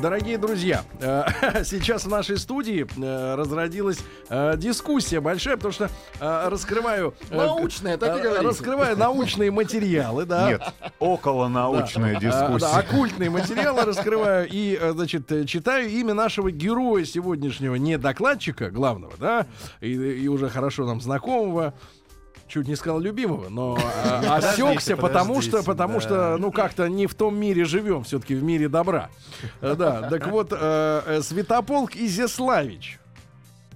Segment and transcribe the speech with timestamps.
[0.00, 1.24] Дорогие друзья, э,
[1.64, 3.98] сейчас в нашей студии э, разродилась
[4.28, 7.14] э, дискуссия большая, потому что раскрываю...
[7.30, 8.46] Научная, так и говорите.
[8.46, 10.48] Раскрываю научные материалы, да.
[10.48, 10.62] Нет,
[10.98, 12.66] около научная дискуссия.
[12.66, 19.46] Да, оккультные материалы раскрываю и, значит, читаю имя нашего героя сегодняшнего, не докладчика главного, да,
[19.80, 21.74] и, и уже хорошо нам знакомого,
[22.48, 27.14] чуть не сказал любимого, но а, осекся, потому что, потому что, ну как-то не в
[27.14, 29.10] том мире живем, все-таки в мире добра.
[29.60, 32.98] Э, да, так вот, э, э, Святополк Изяславич.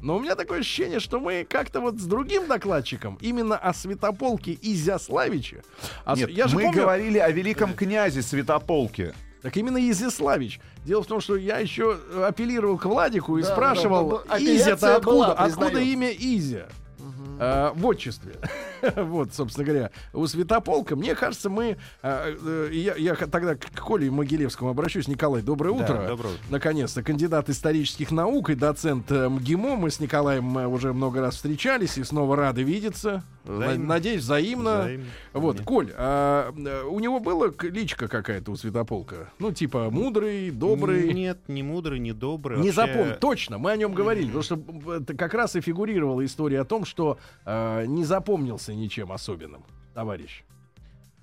[0.00, 4.56] Но у меня такое ощущение, что мы как-то вот с другим докладчиком именно о Святополке
[4.60, 5.62] Изяславиче.
[6.04, 6.82] А Нет, я же мы помню...
[6.82, 9.14] говорили о великом князе Святополке.
[9.42, 10.60] Так именно Изяславич.
[10.84, 14.96] Дело в том, что я еще апеллировал к Владику и да, спрашивал, да, да, Изя-то
[14.96, 15.32] откуда?
[15.32, 16.68] Откуда имя Изя?
[17.38, 18.34] Э, в отчестве.
[18.96, 21.76] вот, собственно говоря, у Святополка, мне кажется, мы...
[22.02, 25.08] Э, э, я, я тогда к Коле Могилевскому обращусь.
[25.08, 25.94] Николай, доброе утро.
[25.94, 26.44] Да, доброе утро.
[26.50, 29.76] Наконец-то, кандидат исторических наук и доцент э, МГИМО.
[29.76, 33.22] Мы с Николаем уже много раз встречались и снова рады видеться.
[33.48, 33.86] Взаимно.
[33.86, 34.80] Надеюсь, взаимно.
[34.80, 35.06] взаимно.
[35.32, 35.64] Вот, Нет.
[35.66, 36.52] Коль, а,
[36.86, 39.30] у него была личка какая-то у Святополка?
[39.38, 41.12] Ну, типа, мудрый, добрый?
[41.14, 42.58] Нет, не мудрый, не добрый.
[42.58, 42.92] Не вообще...
[42.92, 43.16] запомнил.
[43.18, 44.26] Точно, мы о нем говорили.
[44.26, 49.64] Потому что как раз и фигурировала история о том, что э, не запомнился ничем особенным,
[49.94, 50.44] товарищ.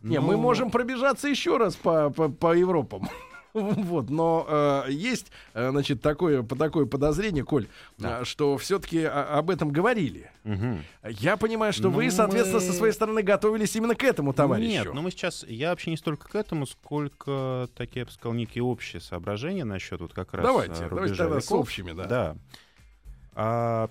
[0.02, 0.12] Ну...
[0.12, 3.10] Не, мы ну, можем пробежаться еще раз по, по, по Европам.
[3.56, 4.46] Вот, но
[4.86, 7.68] э, есть, э, значит, такое, такое подозрение, Коль,
[7.98, 8.22] да.
[8.22, 10.30] э, что все-таки об этом говорили.
[10.44, 10.80] Угу.
[11.22, 12.66] Я понимаю, что ну, вы, соответственно, мы...
[12.66, 14.68] со своей стороны готовились именно к этому, товарищу.
[14.68, 18.34] Нет, ну мы сейчас, я вообще не столько к этому, сколько такие, я бы сказал,
[18.34, 22.06] некие общие соображения насчет вот как раз Давайте, э, давайте тогда с общими, да.
[22.06, 22.36] Да.
[23.36, 23.90] А,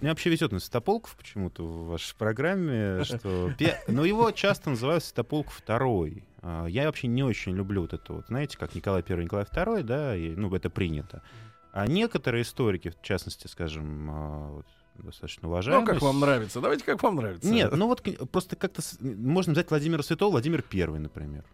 [0.00, 3.52] мне вообще везет на Святополков почему-то в вашей программе, что...
[3.88, 6.24] Но его часто называют Святополк второй.
[6.42, 9.82] А, я вообще не очень люблю вот это вот, знаете, как Николай I, Николай II,
[9.82, 11.22] да, и, ну, это принято.
[11.72, 15.86] А некоторые историки, в частности, скажем, а, вот, достаточно уважаемые...
[15.86, 16.60] Ну, как вам нравится?
[16.60, 17.48] Давайте, как вам нравится.
[17.48, 18.82] Нет, ну вот просто как-то...
[19.00, 21.44] Можно взять Владимира Святого, Владимир I, например.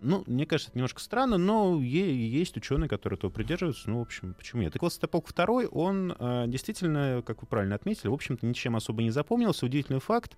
[0.00, 3.88] Ну, мне кажется, это немножко странно, но есть ученые, которые этого придерживаются.
[3.88, 4.72] Ну, в общем, почему нет?
[4.72, 9.02] Так вот, Святополк II, он э, действительно, как вы правильно отметили, в общем-то, ничем особо
[9.02, 9.64] не запомнился.
[9.64, 10.36] Удивительный факт.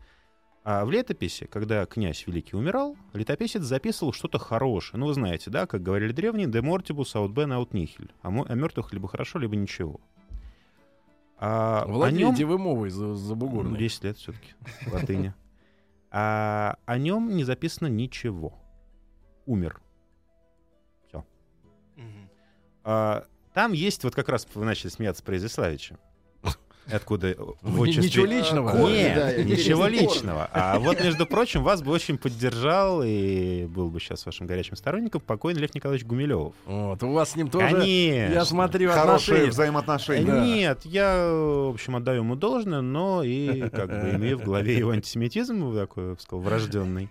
[0.65, 5.01] А в летописи, когда князь Великий умирал, летописец записывал что-то хорошее.
[5.01, 8.11] Ну, вы знаете, да, как говорили древние, «de mortibus aut ben aut nihil».
[8.23, 10.01] О, о мертвых либо хорошо, либо ничего.
[11.39, 12.49] А Владеете нем...
[12.49, 13.79] вы мовой за, за бугурной.
[13.79, 14.55] 10 лет все-таки
[14.87, 15.35] в латыни.
[16.11, 18.59] А о нем не записано ничего.
[19.49, 19.81] Умер.
[21.07, 21.25] Все.
[22.85, 25.97] А, там есть, вот как раз вы начали смеяться про Изяславича.
[26.93, 28.05] Откуда в отчестве...
[28.05, 28.89] Ничего личного.
[28.91, 30.51] Нет, да, ничего личного.
[30.53, 35.23] А вот, между прочим, вас бы очень поддержал и был бы сейчас вашим горячим сторонником
[35.23, 36.53] покойный Лев Николаевич Гумилев.
[36.67, 38.35] Вот, у вас с ним тоже, Конечно.
[38.35, 40.27] я смотрю, Хорошие взаимоотношения.
[40.27, 40.45] Да.
[40.45, 44.91] Нет, я, в общем, отдаю ему должное, но и как бы имею в голове его
[44.91, 47.09] антисемитизм такой, я бы сказал, врожденный.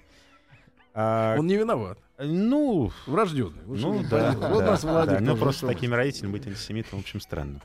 [0.99, 1.35] А...
[1.37, 1.99] Он не виноват.
[2.17, 3.61] Ну, врожденный.
[3.67, 4.31] Ну, да.
[4.31, 7.61] Вот да, нас Владик да, Ну, просто такими родителями быть антисемитом, в общем, странно.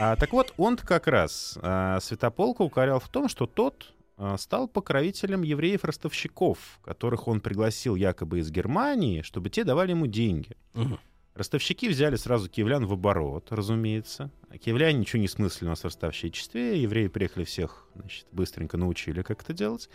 [0.00, 4.66] А, так вот, он как раз а, Святополка укорял в том, что тот а, стал
[4.66, 10.56] покровителем евреев-ростовщиков, которых он пригласил якобы из Германии, чтобы те давали ему деньги.
[10.74, 10.98] Угу.
[11.34, 14.32] Ростовщики взяли сразу киевлян в оборот, разумеется.
[14.48, 16.82] А киевляне ничего не смыслили у нас в ростовщичестве.
[16.82, 19.88] Евреи приехали всех, значит, быстренько научили, как это делать.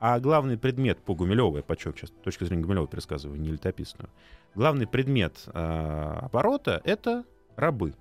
[0.00, 4.10] А главный предмет по Гумилеву, я подчеркну сейчас, с точки зрения Гумилева пересказываю, не летописную,
[4.54, 7.24] главный предмет э, оборота— это
[7.56, 7.94] рабы.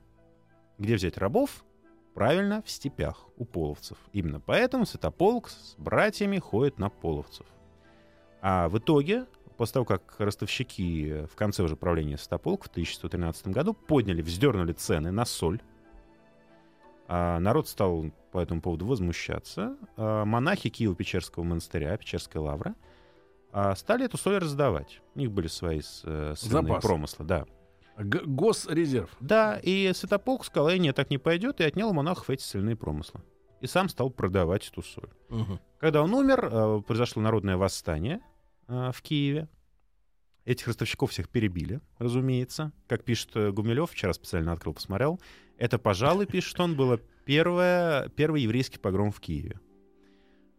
[0.78, 1.64] Где взять рабов?
[2.14, 3.98] Правильно, в степях, у половцев.
[4.14, 7.46] Именно поэтому Святополк с братьями ходит на половцев.
[8.42, 9.26] А в итоге,
[9.56, 15.12] после того, как ростовщики в конце уже правления Святополка в 1113 году подняли, вздернули цены
[15.12, 15.62] на соль,
[17.08, 19.78] а народ стал по этому поводу возмущаться.
[19.96, 22.76] А монахи Киево-Печерского монастыря, Печерская лавра,
[23.52, 25.02] а стали эту соль раздавать.
[25.16, 26.36] У них были свои э,
[26.82, 27.46] промыслы, да.
[27.98, 29.10] Г- госрезерв.
[29.20, 33.22] Да, и Святополк сказал, нет, так не пойдет, и отнял у монахов эти соляные промыслы.
[33.62, 35.10] И сам стал продавать эту соль.
[35.30, 35.60] Угу.
[35.80, 38.20] Когда он умер, э, произошло народное восстание
[38.68, 39.48] э, в Киеве.
[40.46, 42.72] Этих ростовщиков всех перебили, разумеется.
[42.88, 45.20] Как пишет э, Гумилев, вчера специально открыл, посмотрел.
[45.58, 49.60] Это, пожалуй, пишет он, было первое, первый еврейский погром в Киеве.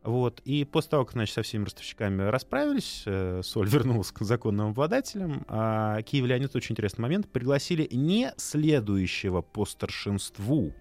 [0.02, 0.40] Вот.
[0.44, 5.44] И после того, как значит, со всеми ростовщиками расправились, э, соль вернулась к законным обладателям,
[5.48, 10.72] а киевляне, это очень интересный момент, пригласили не следующего по старшинству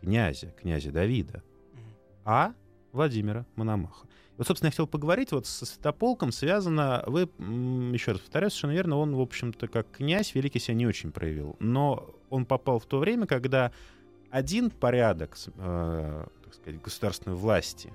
[0.00, 1.42] князя, князя Давида,
[2.24, 2.54] а
[2.92, 4.06] Владимира Мономаха.
[4.36, 7.22] Вот, собственно, я хотел поговорить, вот со Святополком связано, вы,
[7.92, 11.56] еще раз повторяю, совершенно верно, он, в общем-то, как князь великий себя не очень проявил,
[11.60, 13.72] но он попал в то время, когда
[14.30, 17.92] один порядок, э, так сказать, государственной власти,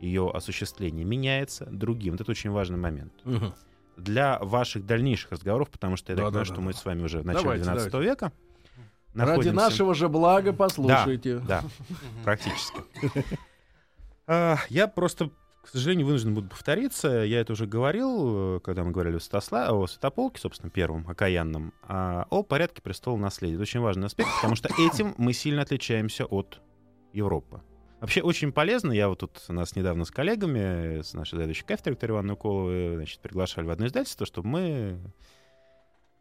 [0.00, 2.12] ее осуществление меняется другим.
[2.12, 3.12] Вот это очень важный момент.
[3.24, 3.54] Угу.
[3.96, 6.62] Для ваших дальнейших разговоров, потому что я да, так да, понимаю, да, что да.
[6.62, 8.10] мы с вами уже в начале давайте, 12 давайте.
[8.10, 8.32] века.
[9.14, 9.48] Находимся...
[9.48, 11.38] Ради нашего же блага послушайте.
[11.38, 11.64] Да, да
[12.24, 12.78] практически.
[14.28, 15.30] А, я просто
[15.66, 17.08] к сожалению, вынужден буду повториться.
[17.24, 19.72] Я это уже говорил, э, когда мы говорили о, Святосла...
[19.72, 23.54] о Святополке, собственно, первом, окаянном, а, о порядке престола наследия.
[23.54, 26.60] Это очень важный аспект, потому что этим мы сильно отличаемся от
[27.12, 27.62] Европы.
[28.00, 28.92] Вообще очень полезно.
[28.92, 33.20] Я вот тут нас недавно с коллегами, с нашей заведующей кафедрой Викторией Ивановной Уколовой, значит,
[33.20, 35.00] приглашали в одно издательство, чтобы мы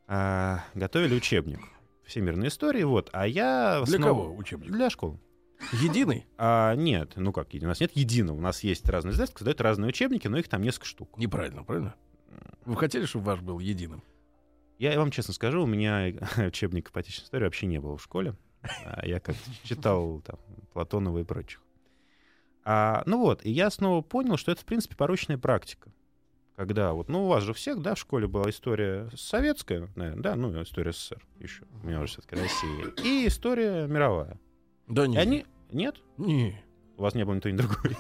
[0.08, 1.60] а, готовили учебник
[2.04, 2.82] всемирной истории.
[2.82, 3.12] Вот.
[3.14, 3.84] А я...
[3.86, 4.24] Для снова...
[4.24, 4.72] кого учебник?
[4.72, 5.20] Для школы.
[5.74, 6.26] Единый?
[6.38, 7.68] А, нет, ну как единый?
[7.68, 8.38] У нас нет единого.
[8.38, 11.18] У нас есть разные издательства, создают разные учебники, но их там несколько штук.
[11.18, 11.96] Неправильно, правильно?
[12.66, 14.04] Вы хотели, чтобы ваш был единым?
[14.78, 18.36] Я вам честно скажу, у меня учебника по отечественной истории вообще не было в школе.
[18.86, 20.40] А я как читал там
[20.74, 21.62] Платонова и прочих.
[22.64, 25.92] А, ну вот, и я снова понял, что это, в принципе, порочная практика.
[26.56, 30.36] Когда вот, ну, у вас же всех, да, в школе была история советская, наверное, да,
[30.36, 34.40] ну, история СССР еще, у меня уже все-таки Россия, и история мировая.
[34.88, 35.22] Да нет.
[35.22, 35.46] Они...
[35.72, 36.02] Нет?
[36.18, 36.64] Не.
[36.98, 37.98] У вас не было ни то, ни другой.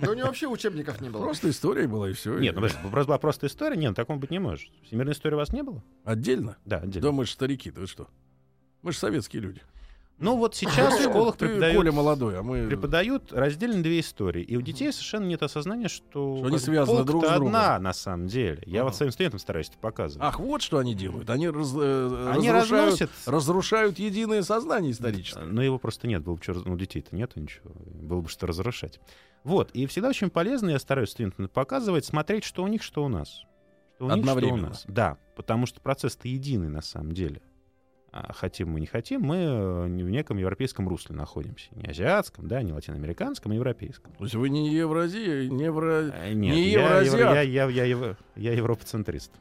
[0.00, 1.22] Да у него вообще учебников не было.
[1.22, 2.38] Просто история была, и все.
[2.38, 3.76] Нет, ну, была просто история.
[3.76, 4.70] Нет, такого быть не может.
[4.84, 5.84] Всемирной истории у вас не было?
[6.04, 6.56] Отдельно?
[6.64, 7.08] Да, отдельно.
[7.08, 8.08] Да мы же старики, да вы что?
[8.82, 9.62] Мы же советские люди.
[10.18, 11.76] Ну вот сейчас в школах преподают...
[11.76, 12.66] Коля молодой, а мы...
[12.66, 14.42] Преподают раздельно две истории.
[14.42, 16.36] И у детей совершенно нет осознания, что...
[16.38, 17.48] Что они связаны друг с другом.
[17.48, 18.62] одна на самом деле.
[18.64, 18.90] Я ага.
[18.90, 20.24] вот своим студентам стараюсь это показывать.
[20.24, 21.28] Ах, вот что они делают.
[21.30, 23.10] Они, раз, э, они разрушают, разносят...
[23.26, 25.44] разрушают единое сознание историческое.
[25.44, 26.22] Но его просто нет.
[26.22, 26.54] Было бы что...
[26.64, 27.72] Ну, детей-то нету ничего.
[27.74, 29.00] Было бы что разрушать.
[29.42, 29.72] Вот.
[29.72, 33.42] И всегда очень полезно, я стараюсь студентам показывать, смотреть, что у них, что у нас.
[33.96, 34.84] Что у них, что у нас.
[34.86, 37.42] Да, потому что процесс-то единый на самом деле.
[38.16, 41.66] А, хотим мы, не хотим, мы э, в неком европейском русле находимся.
[41.74, 44.12] Не азиатском, да, не латиноамериканском, а европейском.
[44.12, 46.12] То есть вы не Евразия, не евро...
[46.14, 49.32] Э, нет, не я, я, я, я, я, я европоцентрист.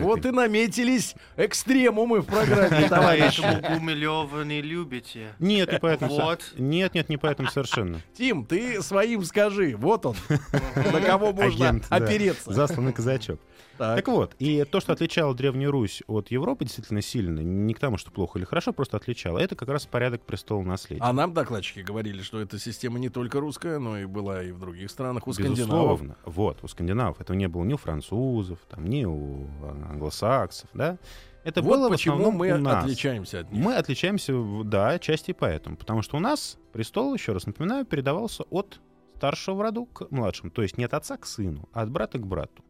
[0.00, 3.40] Вот и наметились экстремумы в программе, товарищи.
[3.42, 5.34] Поэтому Гумилева не любите.
[5.38, 6.14] Нет, не поэтому.
[6.14, 6.52] Вот.
[6.58, 8.00] Нет, нет, не поэтому совершенно.
[8.14, 9.76] Тим, ты своим скажи.
[9.78, 10.16] Вот он,
[10.92, 12.52] на кого можно опереться.
[12.52, 13.40] Засланный казачок.
[13.82, 13.96] Так.
[13.96, 17.98] так вот, и то, что отличало Древнюю Русь от Европы действительно сильно, не к тому,
[17.98, 21.02] что плохо или хорошо, просто отличало, это как раз порядок престола наследия.
[21.02, 24.60] А нам докладчики говорили, что эта система не только русская, но и была и в
[24.60, 25.58] других странах, у скандинавов.
[25.58, 26.16] Безусловно.
[26.24, 27.20] Вот, у скандинавов.
[27.20, 29.48] Этого не было ни у французов, там, ни у
[29.90, 30.98] англосаксов, да.
[31.42, 32.84] Это вот было почему мы у нас.
[32.84, 33.64] отличаемся от них.
[33.64, 34.32] Мы отличаемся,
[34.62, 35.76] да, части поэтому.
[35.76, 38.80] Потому что у нас престол, еще раз напоминаю, передавался от
[39.16, 40.52] старшего в роду к младшему.
[40.52, 42.62] То есть не от отца к сыну, а от брата к брату.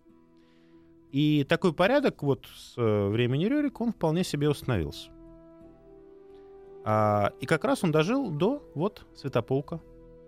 [1.12, 5.10] И такой порядок вот с э, времени Рюрика, он вполне себе установился.
[6.84, 9.80] А, и как раз он дожил до вот Святополка,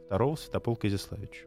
[0.06, 1.46] второго Святополка Изяславича.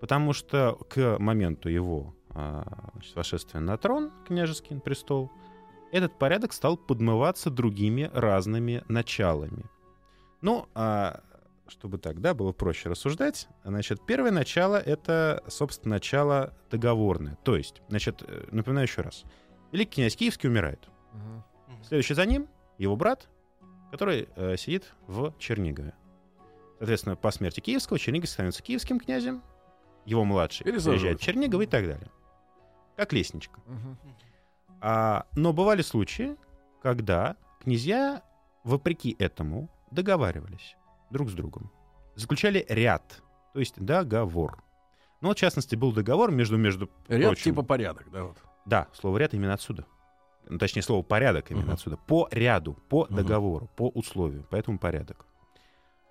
[0.00, 5.30] Потому что к моменту его а, значит, восшествия на трон, княжеский престол,
[5.92, 9.66] этот порядок стал подмываться другими разными началами.
[10.40, 11.20] Ну, а
[11.70, 17.36] чтобы тогда было проще рассуждать, значит, первое начало— это, собственно, начало договорное.
[17.44, 19.24] То есть, значит, э, напоминаю еще раз.
[19.72, 20.88] Великий князь Киевский умирает.
[21.12, 21.84] Угу.
[21.84, 22.48] Следующий за ним
[22.78, 23.28] его брат,
[23.90, 25.94] который э, сидит в Чернигове.
[26.78, 29.42] Соответственно, по смерти Киевского Чернигов становится киевским князем,
[30.06, 32.10] его младший приезжает в Чернигов и так далее.
[32.96, 33.60] Как лестничка.
[33.66, 33.96] Угу.
[34.80, 36.36] А, но бывали случаи,
[36.82, 38.22] когда князья,
[38.64, 40.76] вопреки этому, договаривались
[41.10, 41.70] друг с другом.
[42.14, 44.62] Заключали ряд, то есть договор.
[45.20, 46.56] Ну, в частности, был договор между...
[46.56, 48.24] между ряд прочим, типа порядок, да?
[48.24, 48.36] Вот.
[48.66, 49.86] Да, слово ряд именно отсюда.
[50.48, 51.74] Ну, точнее, слово порядок именно uh-huh.
[51.74, 51.96] отсюда.
[51.96, 53.14] По ряду, по uh-huh.
[53.14, 54.46] договору, по условию.
[54.50, 55.26] Поэтому порядок.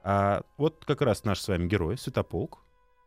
[0.04, 2.60] А, вот как раз наш с вами герой, Святополк,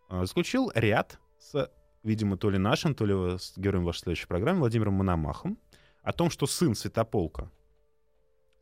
[0.08, 1.70] а, заключил ряд с,
[2.02, 5.58] видимо, то ли нашим, то ли с героем вашей следующей программы, Владимиром Мономахом,
[6.02, 7.50] о том, что сын Святополка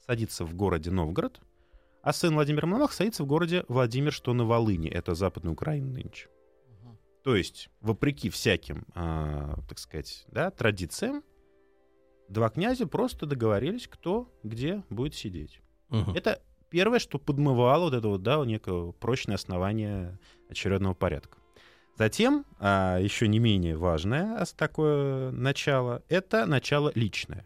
[0.07, 1.41] садится в городе Новгород,
[2.03, 4.89] а сын Владимира Мономаха садится в городе Владимир, что на Волыне.
[4.91, 6.29] Это Западная Украина нынче.
[6.69, 6.99] Угу.
[7.25, 11.23] То есть, вопреки всяким, э, так сказать, да, традициям,
[12.29, 15.61] два князя просто договорились, кто где будет сидеть.
[15.91, 16.13] Угу.
[16.13, 21.39] Это первое, что подмывало вот это вот, да, некое прочное основание очередного порядка.
[21.97, 27.45] Затем, а, еще не менее важное такое начало, это начало личное.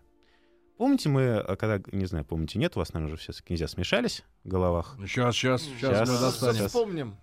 [0.76, 4.24] Помните, мы, а, когда, не знаю, помните, нет, у вас, наверное, уже все князья смешались
[4.42, 4.96] в головах?
[5.00, 6.66] Сейчас, сейчас, сейчас, мы достанем.
[6.66, 7.16] Вспомним.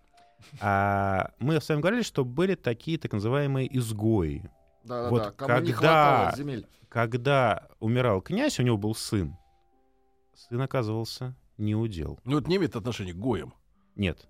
[0.60, 4.50] А, мы с вами говорили, что были такие так называемые изгои.
[4.84, 5.32] Да, вот да, да.
[5.32, 6.68] Кому когда, не хватало земель.
[6.90, 9.36] Когда умирал князь, у него был сын.
[10.34, 12.20] Сын оказывался не удел.
[12.26, 13.54] Ну, это не имеет отношения к гоям.
[13.96, 14.28] Нет.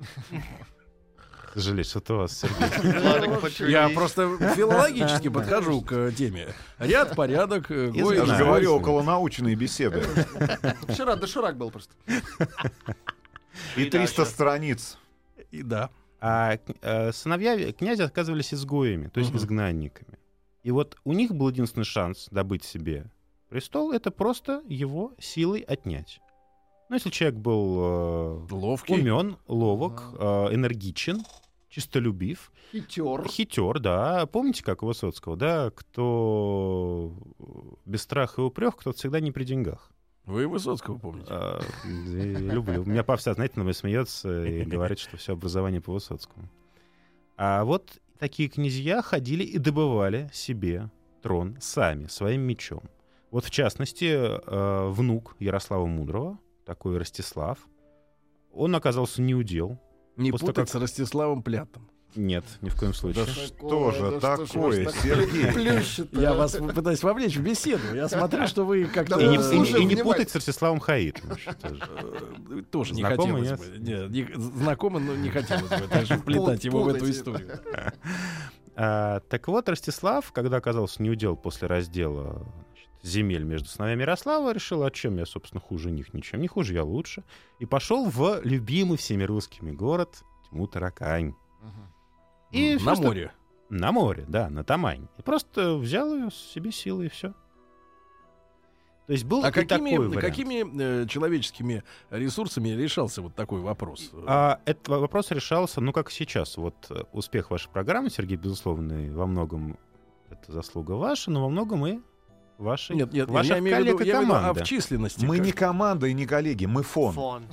[1.54, 3.70] Сожалею, что у вас, Сергей.
[3.70, 6.48] Я просто филологически подхожу к теме.
[6.78, 10.00] Ряд, порядок, Я же говорю, около научной беседы.
[10.88, 11.94] Вчера доширак был просто.
[13.76, 14.98] И 300 страниц.
[15.50, 15.90] И да.
[16.20, 20.18] А э, сыновья князя оказывались изгоями, то есть изгнанниками.
[20.62, 23.10] И вот у них был единственный шанс добыть себе
[23.52, 26.20] престол, это просто его силой отнять.
[26.92, 28.92] Ну, если человек был э, Ловкий.
[28.92, 31.22] умен, ловок, э, энергичен,
[31.70, 33.26] чистолюбив, Хитер.
[33.26, 34.26] хитер, да.
[34.26, 35.70] Помните, как у Высоцкого, да?
[35.74, 37.14] Кто
[37.86, 39.90] без страха и упрех, кто всегда не при деньгах.
[40.26, 41.28] Вы Высоцкого помните?
[41.30, 42.82] А, люблю.
[42.82, 46.46] У меня папа всегда, знаете, на мной смеется и говорит, что все образование по Высоцкому.
[47.38, 50.90] А вот такие князья ходили и добывали себе
[51.22, 52.82] трон сами, своим мечом.
[53.30, 57.58] Вот в частности, э, внук Ярослава Мудрого, такой Ростислав,
[58.52, 59.78] он оказался неудел.
[60.16, 61.88] Не после путать того, с Ростиславом Плятом.
[62.14, 63.24] Нет, ни в коем случае.
[63.24, 66.20] Что же Да что такое, так Сергей?
[66.20, 67.94] Я вас пытаюсь вовлечь в беседу.
[67.94, 69.18] Я смотрю, что вы как-то...
[69.18, 71.30] И не, и не- путать с Ростиславом Хаитом.
[71.30, 71.56] тоже.
[71.62, 73.78] Э, Тоже не Знакомы, хотелось бы.
[73.78, 77.60] Нет, не- знакомы, но не хотелось бы даже вплетать его в эту историю.
[78.74, 82.46] А, так вот, Ростислав, когда оказался неудел после раздела
[83.02, 86.14] земель между сыновьями Ярослава, решил, а чем я, собственно, хуже них?
[86.14, 87.24] Ничем не хуже, я лучше.
[87.58, 91.34] И пошел в любимый всеми русскими город Тьму-Таракань.
[92.50, 93.32] И На всё, что- море.
[93.70, 95.08] На море, да, на Тамань.
[95.18, 97.32] И просто взял ее себе силой, и все.
[99.06, 100.20] То есть был А и такой какими, вариант.
[100.20, 104.12] какими э, человеческими ресурсами решался вот такой вопрос?
[104.26, 106.56] А, этот во- вопрос решался, ну, как сейчас.
[106.56, 109.76] Вот э, успех вашей программы, Сергей, безусловно, во многом
[110.30, 111.98] это заслуга ваша, но во многом и
[112.62, 114.60] вашей, Нет, нет, ваших я имею в коллег виду, и в виду, а команды.
[114.60, 115.24] в численности.
[115.24, 117.12] Мы как- не команда и не коллеги, мы фон.
[117.14, 117.46] Фон.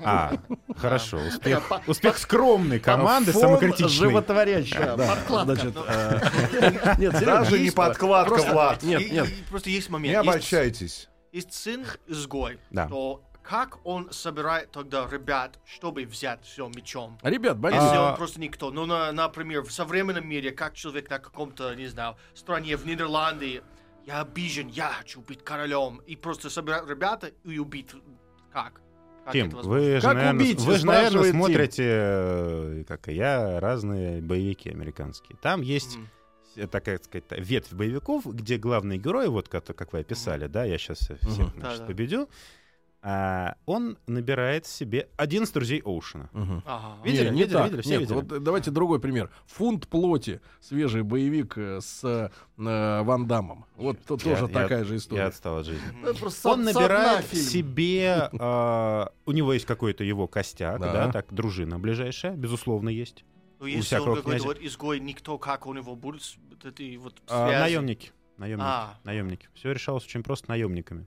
[0.00, 0.32] А,
[0.76, 1.18] хорошо.
[1.18, 4.12] Успех, успех скромной команды, самокритичной.
[4.12, 5.54] Да, подкладка.
[5.54, 8.82] значит, э, Даже не подкладка, Влад.
[8.82, 9.28] Нет, нет.
[9.50, 10.24] Просто есть Не момент.
[10.24, 11.08] Есть, обольщайтесь.
[11.32, 12.58] есть сын изгой.
[12.70, 12.88] Да.
[12.88, 17.18] То как он собирает тогда ребят, чтобы взять все мечом?
[17.24, 18.70] Ребят, Борис, Если А- он просто никто.
[18.70, 23.62] Ну, на- например, в современном мире, как человек на каком-то, не знаю, стране в Нидерланде,
[24.06, 27.90] я обижен, я хочу быть королем, и просто собирать ребята и убить.
[28.52, 28.80] Как?
[29.24, 31.36] Как Тим, вы же, Как наверное, убить, вы же, наверное, Тим.
[31.36, 35.38] смотрите, э, как и я, разные боевики американские.
[35.40, 35.96] Там есть
[36.56, 40.64] э, такая, так сказать, ветвь боевиков, где главный герой, вот как, как вы описали, да,
[40.64, 41.60] я сейчас всех Мгм.
[41.60, 42.28] значит, победю,
[43.02, 46.30] а, он набирает себе 11 друзей Оушена.
[46.32, 46.62] Мгм.
[46.64, 46.96] Ага.
[47.04, 47.24] Видели?
[47.24, 47.64] Не, не видели, так.
[47.66, 48.14] видели, все Нет, видели?
[48.14, 49.30] вот давайте другой пример.
[49.46, 53.64] Фунт плоти, свежий боевик э, с э, Ван Дамом.
[53.76, 55.22] Вот Я- тоже я- такая же Я история.
[55.24, 55.82] отстал от жизни.
[56.20, 57.42] Просто Он со- набирает фильм.
[57.44, 60.92] себе, а, у него есть какой-то его костяк, Да.
[60.92, 61.12] да.
[61.12, 63.24] так, дружина ближайшая, безусловно, есть.
[63.58, 67.14] Ну, у если он какой-то вот изгой, никто, как у него будет, вот эти вот
[67.28, 68.10] А, наемники.
[68.38, 68.66] Наемники.
[68.68, 68.98] А.
[69.04, 69.48] наемники.
[69.54, 71.06] Все решалось очень просто наемниками.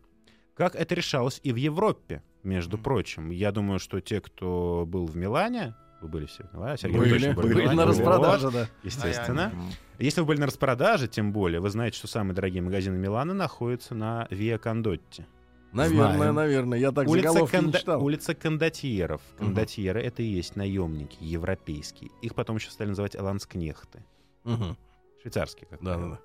[0.56, 2.84] Как это решалось и в Европе, между Мгм.
[2.84, 3.30] прочим.
[3.32, 7.12] Я думаю, что те, кто был в Милане, вы были все в Милане, Сергей, Были,
[7.34, 8.68] были были Милане, на распродаже, да.
[8.84, 9.52] Естественно.
[10.00, 13.96] Если вы были на распродаже, тем более, вы знаете, что самые дорогие магазины Милана находятся
[13.96, 15.26] на Виа Кондотти.
[15.74, 16.36] Наверное, Знаем.
[16.36, 16.80] наверное.
[16.80, 18.04] Я так улица, заголовки не конда- читал.
[18.04, 19.22] улица кондотьеров.
[19.38, 22.12] Кондотьеры— это и есть наемники европейские.
[22.22, 24.06] Их потом еще стали называть ланскнехты.
[24.46, 24.78] Мгм.
[25.22, 26.20] Швейцарские, как Да, да, да.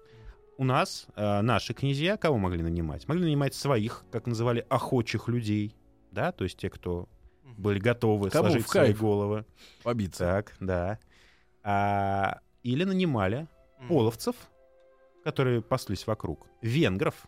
[0.61, 3.09] У нас э, наши князья кого могли нанимать?
[3.09, 5.75] Могли нанимать своих, как называли, охочих людей,
[6.13, 7.09] да, то есть те, кто
[7.57, 9.47] были готовы Кому сложить в свои головы.
[9.83, 10.19] Побиться.
[10.23, 10.99] Так, да.
[11.63, 13.49] А, или нанимали
[13.79, 13.89] Мгм.
[13.89, 14.37] половцев,
[15.25, 17.27] которые паслись вокруг, венгров,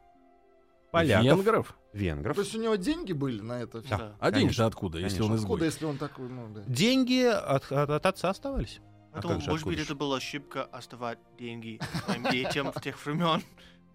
[0.91, 1.79] поляков, Венгров?
[1.95, 2.37] венгров.
[2.37, 3.97] То есть у него деньги были на это все?
[3.97, 4.17] Да.
[4.21, 5.25] А деньги-то откуда, если Конечно.
[5.37, 5.67] он Откуда, изгой?
[5.69, 6.61] если он такой, ну, да.
[6.67, 8.83] Деньги от, от- от отца оставались.
[9.13, 13.05] А Поэтому, как же, может быть, это была ошибка оставать деньги своим детям в тех
[13.05, 13.43] времен.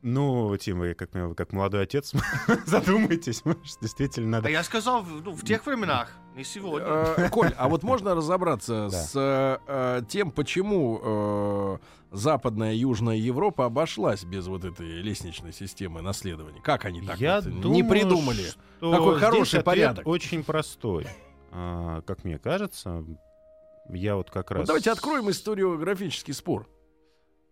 [0.03, 2.13] Ну, Тим, вы как, как молодой отец
[2.65, 4.47] задумайтесь, может, действительно надо...
[4.47, 6.87] А я сказал, ну, в тех временах, не сегодня.
[6.87, 11.77] Э, Коль, а вот можно разобраться с э, тем, почему э,
[12.11, 16.61] Западная и Южная Европа обошлась без вот этой лестничной системы наследования?
[16.61, 18.45] Как они так я вот думаю, не придумали?
[18.77, 20.05] Что Такой хороший порядок.
[20.05, 21.07] очень простой.
[21.51, 23.03] А, как мне кажется,
[23.89, 24.61] я вот как раз...
[24.61, 26.67] Вот давайте откроем историографический спор.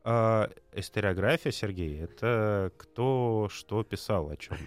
[0.04, 4.64] А, историография, Сергей, это кто что писал о чем-то.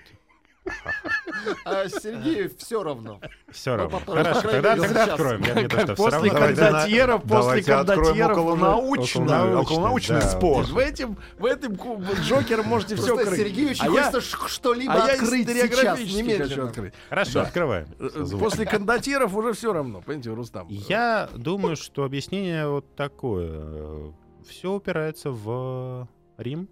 [1.65, 3.21] А Сергею все равно.
[3.51, 4.01] Все равно.
[4.07, 5.43] Хорошо, тогда, тогда откроем.
[5.43, 6.47] Я не то, после равно.
[6.47, 10.65] кондотьеров, после кондотьеров уже- околонаучный, спор.
[10.65, 11.75] В этим, в этом
[12.23, 13.41] Джокером можете все Просто крыть.
[13.41, 16.69] Сергею очень А я- хочется что-либо А открыть сейчас, немедленно.
[16.69, 16.95] открыть.
[17.09, 17.89] Хорошо, открываем.
[17.99, 20.67] Э, После кондотьеров уже все равно, понимаете, Рустам.
[20.69, 24.13] Я думаю, что объяснение вот такое.
[24.49, 26.09] Все упирается в
[26.39, 26.69] Рим,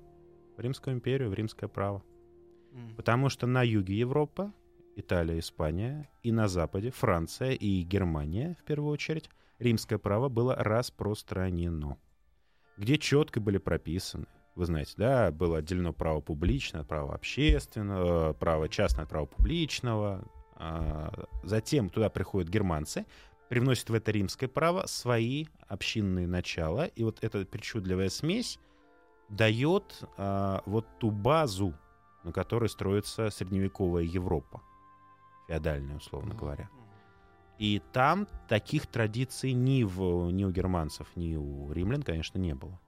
[0.56, 2.02] в Римскую империю, в римское право.
[2.96, 4.52] Потому что на юге Европы,
[4.96, 11.98] Италия, Испания, и на западе, Франция и Германия, в первую очередь, римское право было распространено.
[12.76, 19.04] Где четко были прописаны, вы знаете, да, было отделено право публичное, право общественного, право частное,
[19.04, 20.24] от права публичного.
[20.54, 23.04] А, Затем туда приходят германцы,
[23.50, 28.58] привносят в это римское право свои общинные начала, и вот эта причудливая смесь
[29.28, 31.74] дает а, вот ту базу,
[32.26, 34.60] на которой строится средневековая Европа,
[35.46, 36.68] феодальная, условно говоря.
[37.56, 42.80] И там таких традиций ни, в, ни у германцев, ни у римлян, конечно, не было.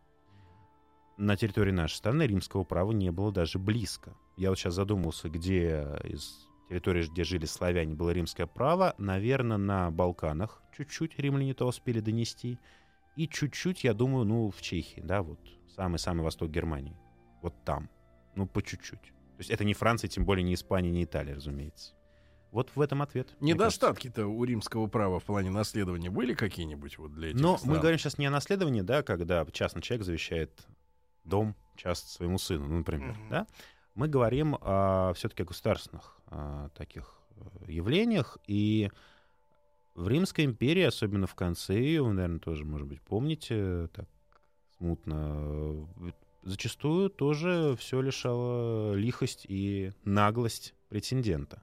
[1.16, 4.16] На территории нашей страны римского права не было даже близко.
[4.36, 8.94] Я вот сейчас задумался, где из территории, где жили славяне, было римское право.
[8.98, 12.58] Наверное, на Балканах чуть-чуть римляне-то успели донести.
[13.14, 15.38] И чуть-чуть, я думаю, ну, в Чехии, да, вот
[15.76, 16.96] самый-самый восток Германии.
[17.40, 17.88] Вот там.
[18.34, 19.12] Ну, по чуть-чуть.
[19.38, 21.94] То есть это не Франция, тем более не Испания, не Италия, разумеется.
[22.50, 23.36] Вот в этом ответ.
[23.38, 27.72] Недостатки-то у римского права в плане наследования были какие-нибудь вот для этих Но стран?
[27.72, 30.66] мы говорим сейчас не о наследовании, да, когда частный человек завещает
[31.22, 33.28] дом часто своему сыну, ну, например, Мгм.
[33.30, 33.46] да.
[33.94, 38.90] Мы говорим о, все-таки о государственных а, таких э, явлениях, и
[39.94, 44.08] в Римской империи, особенно в конце ее, вы, наверное, тоже, может быть, помните, так
[44.78, 46.10] смутно, э,
[46.42, 51.62] зачастую тоже все лишало лихость и наглость претендента.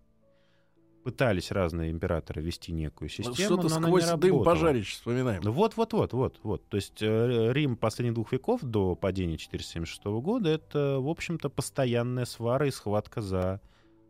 [1.03, 5.43] Пытались разные императоры вести некую систему, Что-то но она не сквозь дым пожарить вспоминаем.
[5.43, 6.67] Ну вот, вот, вот, вот, вот.
[6.67, 12.25] То есть э, Рим последних двух веков до падения 476 года это, в общем-то, постоянная
[12.25, 13.61] свара и схватка за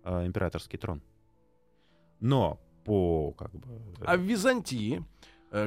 [0.06, 1.02] э, императорский трон.
[2.22, 3.68] Но по как бы
[4.00, 5.04] э, А в Византии, э,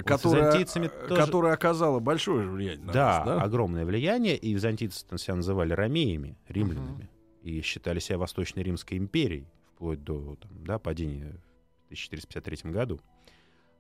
[0.04, 3.42] которая, э, тоже- которая оказала большое влияние на да, нас, да?
[3.42, 7.08] огромное влияние, и византийцы себя называли ромеями, римлянами,
[7.42, 11.40] и считали себя Восточной Римской империей вплоть до там, да, падения
[11.84, 13.00] в 1453 году.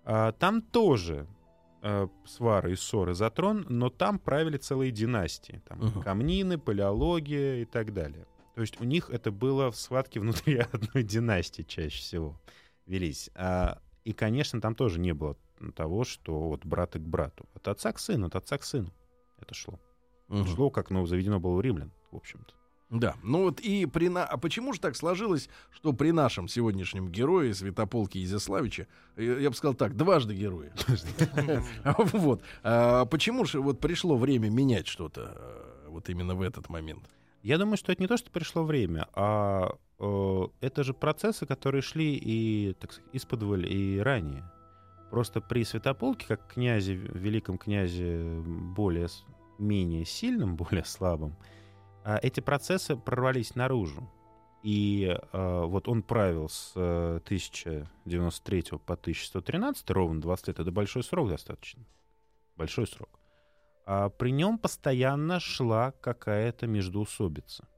[0.04, 1.26] А, там тоже
[1.80, 5.62] э, свары и ссоры за трон, но там правили целые династии.
[5.68, 6.02] Там Мгм.
[6.02, 8.26] камнины, палеология и так далее.
[8.56, 12.40] То есть у них это было в схватке внутри одной династии чаще всего
[12.86, 13.30] велись.
[13.36, 15.36] А, и, конечно, там тоже не было
[15.74, 17.46] того, что вот брата к брату.
[17.54, 18.92] От отца к сыну, от отца к сыну
[19.40, 19.78] это шло.
[20.28, 20.46] Мгм.
[20.46, 22.54] Шло, как ну, заведено было у римлян, в общем-то.
[22.90, 24.24] Да, ну вот и при на...
[24.24, 29.56] А почему же так сложилось, что при нашем сегодняшнем герое Святополке Изяславиче, э, я бы
[29.56, 30.72] сказал так, дважды герое.
[32.12, 32.42] Вот.
[32.62, 37.04] А Почему же вот пришло время менять что-то э, вот именно в этот момент?
[37.42, 41.82] Я думаю, что это не то, что пришло время, а э, это же процессы, которые
[41.82, 44.50] шли и, так сказать, исподволь и ранее.
[45.10, 49.08] Просто при Святополке, как князе, великом князе, более,
[49.58, 51.36] менее сильным, более слабым,
[52.04, 54.08] а, эти процессы прорвались наружу.
[54.64, 61.04] И э, вот он правил с э, 1093 по 1113, ровно 20 лет, это большой
[61.04, 61.84] срок достаточно.
[62.56, 63.20] Большой срок.
[63.86, 67.68] А при нем постоянно шла какая-то междоусобица.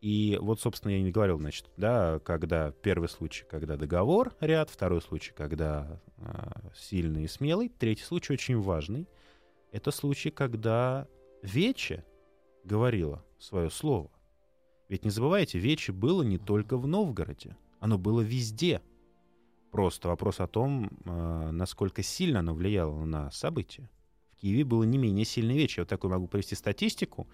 [0.00, 5.00] И вот, собственно, я не говорил, значит, да, когда первый случай, когда договор ряд, второй
[5.00, 9.08] случай, когда а, сильный и смелый, третий случай очень важный.
[9.72, 11.08] Это случай, когда
[11.42, 12.04] Вече
[12.64, 14.10] говорила свое слово.
[14.88, 18.82] Ведь не забывайте, Вече было не только в Новгороде, оно было везде.
[19.70, 23.88] Просто вопрос о том, а, насколько сильно оно влияло на события.
[24.32, 25.80] В Киеве было не менее сильное Вече.
[25.80, 27.26] Я вот такую могу привести статистику.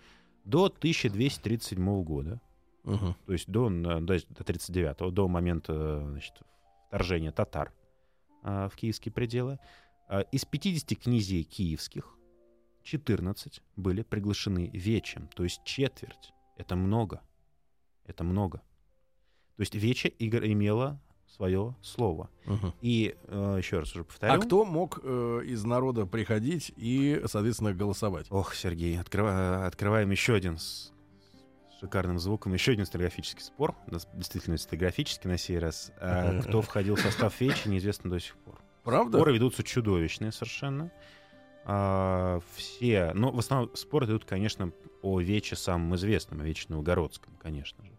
[0.44, 2.40] До 1237 года
[2.84, 6.34] то есть до, до 39-го, до момента значит,
[6.88, 7.72] вторжения татар
[8.42, 9.58] а, в киевские пределы.
[10.08, 12.16] А, из 50 князей киевских
[12.82, 16.32] 14 были приглашены вечем, то есть четверть.
[16.56, 17.22] Это много.
[18.04, 18.58] Это много.
[19.56, 22.28] То есть Вече имела свое слово.
[22.46, 22.74] Угу.
[22.82, 24.32] И э, еще раз уже повторю.
[24.32, 28.26] А кто мог э, из народа приходить и, соответственно, голосовать?
[28.30, 30.91] Ох, Сергей, открыва, открываем еще один с
[31.82, 33.74] шикарным звуком, еще один стилографический спор.
[34.14, 35.90] Действительно, стилографический на сей раз.
[35.98, 38.60] А, кто входил в состав Вечи, неизвестно до сих пор.
[38.84, 39.18] Правда?
[39.18, 40.92] Споры ведутся чудовищные совершенно.
[41.64, 47.36] А, все, но в основном споры идут, конечно, о Вече самым известном, о Вече Новгородском,
[47.42, 47.90] конечно же.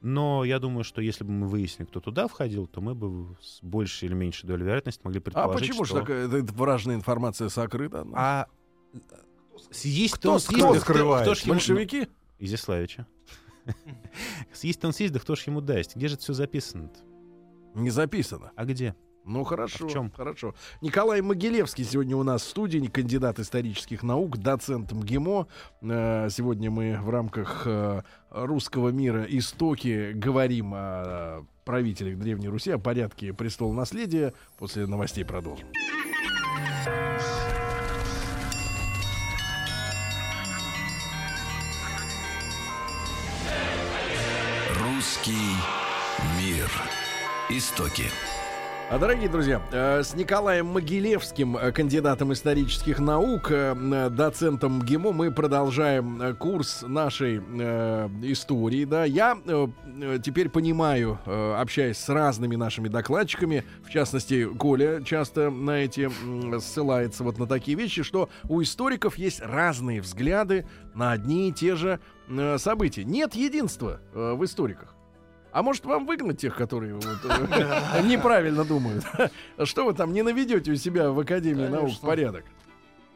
[0.00, 3.58] Но я думаю, что если бы мы выяснили, кто туда входил, то мы бы с
[3.60, 5.96] большей или меньшей долей вероятности могли а предположить, А почему что...
[5.96, 8.06] же такая важная информация сокрыта?
[8.14, 8.46] А
[9.82, 11.26] есть кто, он кто скрывает?
[11.26, 12.08] Кто, кто Большевики?
[12.40, 13.06] Изяславича.
[14.52, 15.94] Съесть он съесть, да кто ж ему даст?
[15.94, 17.00] Где же это все записано-то?
[17.74, 18.52] Не записано.
[18.56, 18.96] А где?
[19.24, 20.10] Ну хорошо, а в чем?
[20.10, 20.54] хорошо.
[20.80, 25.46] Николай Могилевский сегодня у нас в студии, кандидат исторических наук, доцент МГИМО.
[25.82, 32.78] Э, сегодня мы в рамках э, русского мира истоки говорим о правителях Древней Руси, о
[32.78, 34.32] порядке престола наследия.
[34.58, 35.68] После новостей продолжим.
[47.50, 48.04] Истоки.
[48.90, 55.32] А, дорогие друзья, э, с Николаем Могилевским, э, кандидатом исторических наук, э, доцентом ГИМО, мы
[55.32, 57.38] продолжаем курс нашей
[58.22, 58.84] истории.
[58.84, 59.04] Да.
[59.04, 59.36] Я
[60.24, 66.08] теперь понимаю, общаясь с разными нашими докладчиками, в частности, Коля часто на эти
[66.60, 71.74] ссылается вот на такие вещи, что у историков есть разные взгляды на одни и те
[71.74, 71.98] же
[72.58, 73.02] события.
[73.02, 74.94] Нет единства в историках.
[75.52, 79.04] А может вам выгнать тех, которые э, неправильно думают?
[79.64, 82.44] Что вы там не наведете у себя в Академии наук порядок?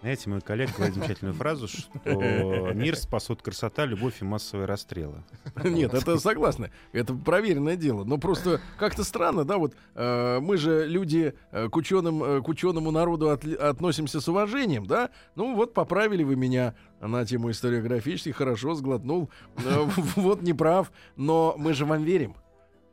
[0.05, 1.89] Знаете, мой коллега говорит замечательную фразу, что
[2.75, 5.25] мир спасут красота, любовь и массовые расстрелы.
[5.65, 6.71] Нет, это согласна.
[6.93, 8.05] Это проверенное дело.
[8.05, 12.49] Но просто как-то странно, да, вот э, мы же люди э, к, ученым, э, к
[12.49, 15.09] ученому народу от, относимся с уважением, да?
[15.37, 19.31] Ну вот поправили вы меня на тему историографической, хорошо, сглотнул.
[19.65, 22.37] Э, вот не прав, но мы же вам верим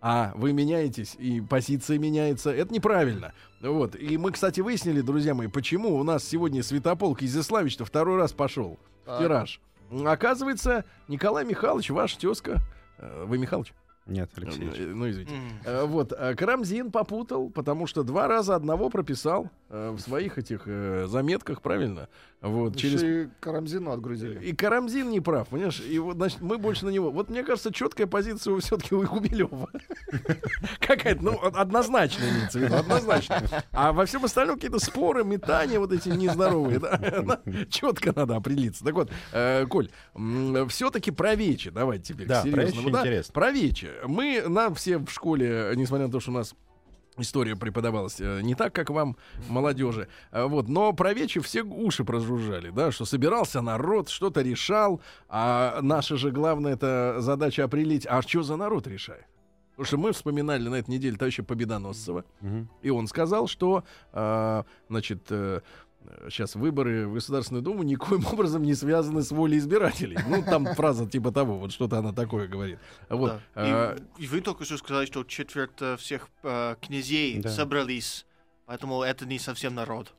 [0.01, 2.49] а вы меняетесь, и позиция меняется.
[2.49, 3.33] Это неправильно.
[3.61, 3.95] Вот.
[3.95, 8.79] И мы, кстати, выяснили, друзья мои, почему у нас сегодня Святополк Изяславич-то второй раз пошел
[9.05, 9.61] в тираж.
[10.05, 12.61] Оказывается, Николай Михайлович, ваш тезка.
[12.97, 13.73] Э, вы Михайлович?
[14.05, 14.79] Нет, Алексеевич.
[14.79, 15.33] Э, ну, извините.
[15.65, 15.85] Mm.
[15.85, 20.65] Вот, Карамзин попутал, потому что два раза одного прописал в своих этих
[21.07, 22.09] заметках, правильно?
[22.41, 23.03] Вот, Еще через...
[23.03, 24.43] и Карамзину отгрузили.
[24.43, 25.79] И Карамзин не прав, понимаешь?
[25.79, 27.11] И вот, значит, мы больше на него...
[27.11, 29.69] Вот мне кажется, четкая позиция все-таки у Гумилева.
[30.79, 33.43] Какая-то, ну, однозначно имеется в виду, однозначно.
[33.71, 37.41] А во всем остальном какие-то споры, метания вот эти нездоровые, да?
[37.69, 38.83] Четко надо определиться.
[38.83, 39.89] Так вот, э, Коль,
[40.69, 42.89] все-таки про Вечи, давайте теперь да, серьезному.
[42.89, 43.33] Да, интересно.
[43.33, 43.90] Про Вечи.
[44.05, 46.55] Мы, нам все в школе, несмотря на то, что у нас
[47.17, 49.17] История преподавалась э, не так, как вам,
[49.49, 50.07] молодежи.
[50.31, 55.79] А вот, но про вечи все уши прожужжали, да, что собирался народ, что-то решал, а
[55.81, 59.25] наша же главная это задача определить, а что за народ решает?
[59.71, 62.67] Потому что мы вспоминали на этой неделе товарища Победоносцева, угу.
[62.81, 65.59] и он сказал, что, э, значит, э,
[66.29, 70.17] сейчас выборы в Государственную Думу никоим образом не связаны с волей избирателей.
[70.27, 72.79] Ну, там фраза типа того, вот что-то она такое говорит.
[73.09, 73.31] Вот.
[73.31, 73.41] Да.
[73.55, 77.49] А, и, и вы только что сказали, что четверть э, всех э, князей да.
[77.49, 78.25] собрались,
[78.65, 80.13] поэтому это не совсем народ.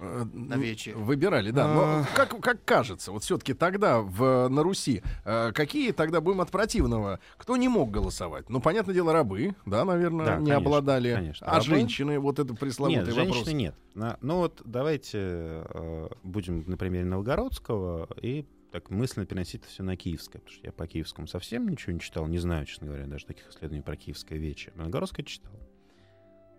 [0.00, 0.94] Э, на вече.
[0.94, 1.68] Выбирали, да.
[1.68, 2.04] Но а.
[2.14, 7.20] как, как кажется, вот все-таки тогда в, на Руси э, какие тогда будем от противного?
[7.36, 8.48] Кто не мог голосовать?
[8.48, 11.14] Ну, понятное дело, рабы, да, наверное, да, не конечно, обладали.
[11.14, 11.46] Конечно.
[11.46, 11.64] А рабы?
[11.64, 13.36] женщины, вот это пресловутый нет, вопрос.
[13.36, 13.74] женщины нет.
[14.22, 19.96] Ну вот давайте э, будем на примере Новгородского и так мысленно переносить это все на
[19.96, 23.26] киевское, потому что я по киевскому совсем ничего не читал, не знаю, честно говоря, даже
[23.26, 24.72] таких исследований про киевское вече.
[24.76, 25.52] Новгородское читал.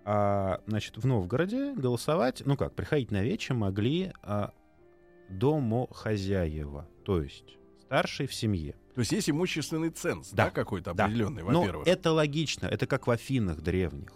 [0.04, 4.52] А, значит, в Новгороде голосовать, ну как, приходить на вечер могли а,
[5.30, 8.76] домохозяева, то есть старший в семье.
[8.96, 11.54] То есть есть имущественный ценз, да, да какой-то определенный, да.
[11.54, 11.86] во-первых.
[11.86, 14.12] Но это логично, это как в Афинах древних.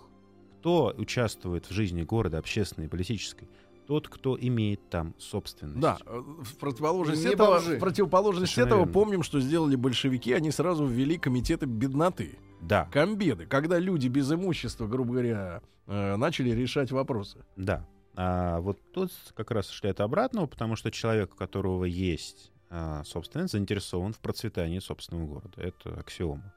[0.60, 3.48] Кто участвует в жизни города, общественной, политической?
[3.88, 5.80] Тот, кто имеет там собственность.
[5.80, 11.20] Да, э, в противоположность этого, в противоположность этого помним, что сделали большевики, они сразу ввели
[11.20, 12.40] комитеты бедноты.
[12.62, 12.90] Да.
[12.92, 17.46] Комбеды, когда люди без имущества, грубо говоря, э, начали решать вопросы.
[17.56, 17.86] Да.
[18.16, 23.04] А вот тут как раз шли это обратного, потому что человек, у которого есть а,
[23.04, 25.62] собственность, заинтересован в процветании собственного города.
[25.62, 26.54] Это аксиома.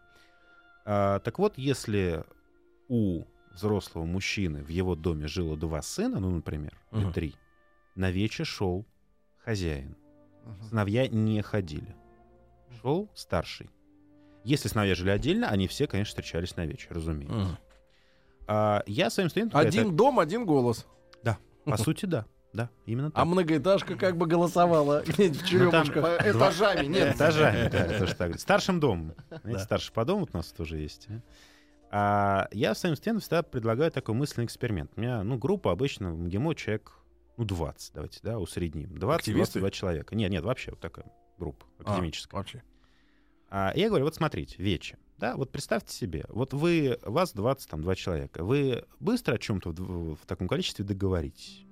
[0.85, 2.25] А, так вот, если
[2.89, 7.03] у взрослого мужчины в его доме жило два сына, ну, например, uh-huh.
[7.03, 7.35] или три,
[7.95, 8.87] на вече шел
[9.39, 9.97] хозяин.
[10.45, 10.69] Uh-huh.
[10.69, 11.95] Сыновья не ходили.
[12.81, 13.69] Шел старший.
[14.49, 17.37] Если сыновья жили отдельно, они все, конечно, встречались на вечер, разумеется.
[17.37, 17.57] Mm.
[18.47, 19.61] А, я своим студентам...
[19.61, 19.93] Один это...
[19.93, 20.87] дом, один голос.
[21.23, 22.25] Да, по сути, да.
[22.55, 23.21] Да, именно так.
[23.21, 26.27] А многоэтажка как бы голосовала в ну, черемушках.
[26.27, 27.15] Этажами, нет.
[27.15, 28.41] Этажами, да, тоже так.
[28.41, 29.15] Старшим домом.
[29.59, 31.09] Старший по дому у нас тоже есть.
[31.91, 34.91] А я своим студентам всегда предлагаю такой мысленный эксперимент.
[34.97, 36.95] У меня, ну, группа обычно в МГИМО человек,
[37.37, 38.95] ну, 20, давайте, да, усредним.
[38.95, 40.15] 20-22 человека.
[40.15, 41.05] Нет, нет, вообще вот такая
[41.37, 42.35] группа а, академическая.
[42.35, 42.63] А, вообще.
[43.51, 44.99] А, я говорю, вот смотрите, вечер.
[45.19, 49.71] Да, вот представьте себе, вот вы, вас 20, там, два человека, вы быстро о чем-то
[49.71, 51.65] в, в таком количестве договоритесь?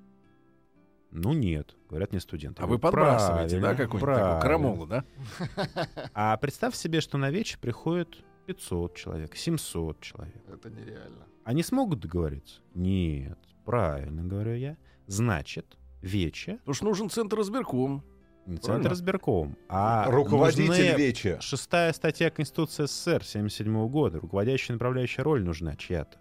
[1.12, 2.60] Ну нет, говорят мне студенты.
[2.60, 5.04] А вы подбрасываете, да, какую-нибудь крамолу, да?
[6.12, 10.42] А представь себе, что на вечер приходит 500 человек, 700 человек.
[10.48, 11.26] Это нереально.
[11.44, 12.60] Они смогут договориться?
[12.74, 14.76] Нет, правильно говорю я.
[15.06, 16.56] Значит, вече...
[16.58, 18.02] Потому что нужен центр избирком.
[18.46, 21.38] Не центр избирком, а руководитель вече.
[21.40, 24.20] Шестая статья Конституции СССР 1977 года.
[24.20, 26.18] Руководящая направляющая роль нужна чья-то.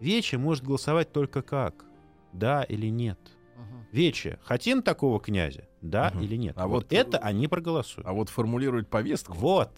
[0.00, 1.84] Вече может голосовать только как?
[2.32, 3.18] Да или нет?
[3.56, 3.86] Угу.
[3.92, 5.68] Вече, хотим такого князя?
[5.82, 6.24] Да угу.
[6.24, 6.54] или нет?
[6.56, 8.06] А вот, вот это они проголосуют.
[8.06, 9.34] А вот формулировать повестку?
[9.34, 9.72] Вот.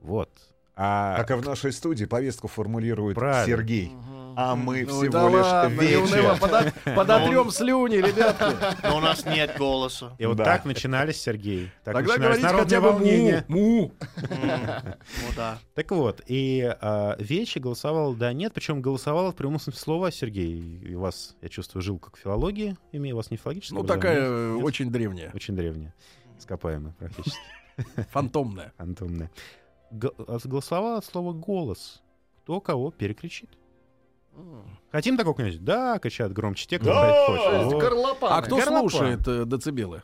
[0.00, 0.30] Вот.
[0.76, 1.16] А...
[1.16, 3.56] Как и в нашей студии повестку формулирует Правильно.
[3.56, 3.88] Сергей.
[3.88, 6.38] Угу а мы ну, всего да лишь ладно, вечер.
[6.38, 8.86] Подот, подотрем слюни, ребятки.
[8.86, 10.14] Но у нас нет голоса.
[10.18, 10.44] И вот да.
[10.44, 11.70] так начинались, Сергей.
[11.84, 13.44] Так Тогда говорите хотя бы волнение.
[13.48, 13.92] му.
[14.16, 15.58] Ну да.
[15.74, 20.94] Так вот, и а, Вечи голосовал да нет, причем голосовал в прямом смысле слова Сергей.
[20.94, 23.78] У вас, я чувствую, жил как филологии, имею у вас не филологическая.
[23.78, 25.30] Ну такая очень древняя.
[25.34, 25.94] Очень древняя.
[26.38, 27.38] Скопаемая практически.
[28.10, 28.72] Фантомная.
[28.76, 29.30] Фантомная.
[29.90, 32.02] Голосовало слово «голос».
[32.42, 33.50] Кто кого перекричит.
[34.90, 35.58] Хотим такого князя?
[35.58, 37.80] Да, кричат громче те, кто да, хочет.
[37.80, 38.32] Горлопаны.
[38.32, 38.90] А кто Горлопан.
[38.90, 40.02] слушает э, децибелы?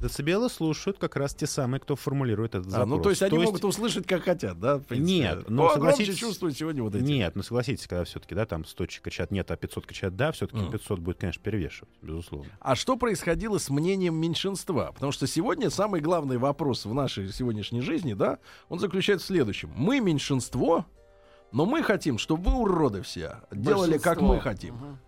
[0.00, 2.82] Децибелы слушают как раз те самые, кто формулирует этот запрос.
[2.82, 3.46] А, ну то есть они то есть...
[3.46, 4.80] могут услышать, как хотят, да?
[4.88, 6.16] Нет, но ну, согласитесь...
[6.16, 7.02] чувствуют сегодня вот эти.
[7.02, 10.62] Нет, ну согласитесь, когда все-таки, да, там 100 кричат нет, а 500 кричат да, все-таки
[10.62, 10.72] mm.
[10.72, 12.50] 500 будет, конечно, перевешивать, безусловно.
[12.60, 14.90] А что происходило с мнением меньшинства?
[14.94, 18.38] Потому что сегодня самый главный вопрос в нашей сегодняшней жизни, да,
[18.70, 19.70] он заключается в следующем.
[19.76, 20.86] Мы меньшинство,
[21.52, 24.74] но мы хотим, чтобы вы, уроды все, делали, как мы хотим.
[24.74, 24.98] Угу.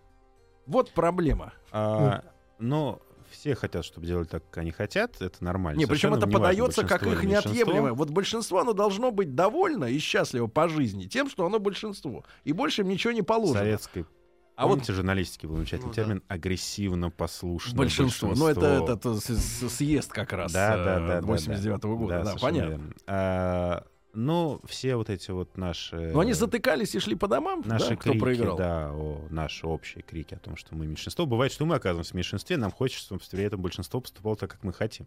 [0.66, 1.52] Вот проблема.
[1.72, 2.22] А,
[2.58, 3.00] но
[3.30, 5.78] все хотят, чтобы делали так, как они хотят, это нормально.
[5.78, 7.92] Не, причем это подается как их неотъемлемое.
[7.92, 12.24] Вот большинство, оно должно быть довольно и счастливо по жизни тем, что оно большинство.
[12.44, 13.60] И больше им ничего не положено.
[13.60, 14.06] Советской
[14.54, 16.34] а Помните, вот журналистики был замечательный ну, термин да.
[16.34, 18.28] агрессивно послушное большинство.
[18.28, 18.46] большинство.
[18.46, 22.22] Ну, это, это, это съезд как раз да, да, да, 89 -го года.
[22.22, 22.94] Да, да понятно.
[23.06, 25.96] А, ну, все вот эти вот наши...
[26.12, 27.96] Но они затыкались и шли по домам, наши да?
[27.96, 28.56] Кто крики, проиграл?
[28.56, 31.24] Да, о, наши общие крики о том, что мы меньшинство.
[31.24, 34.62] Бывает, что мы оказываемся в меньшинстве, нам хочется, чтобы при этом большинство поступало так, как
[34.64, 35.06] мы хотим.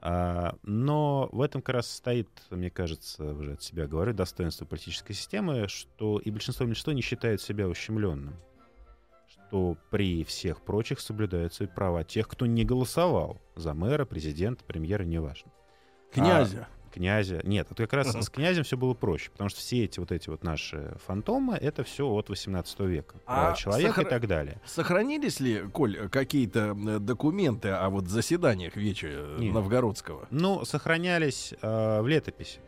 [0.00, 5.14] А, но в этом как раз стоит, мне кажется, уже от себя говорю, достоинство политической
[5.14, 8.34] системы, что и большинство и меньшинство не считают себя ущемленным.
[9.28, 15.04] Что при всех прочих соблюдаются и права тех, кто не голосовал за мэра, президента, премьера,
[15.04, 15.52] неважно.
[16.12, 16.68] Князя.
[16.96, 17.40] А, князя.
[17.44, 20.28] Нет, вот как раз с князем все было проще, потому что все эти вот эти
[20.28, 23.16] вот наши фантомы, это все от 18 века.
[23.26, 24.02] А человек сохра...
[24.04, 24.60] и так далее.
[24.64, 29.54] Сохранились ли, Коль, какие-то документы о вот заседаниях Веча Нет.
[29.54, 30.26] Новгородского?
[30.30, 32.60] Ну, сохранялись э, в летописи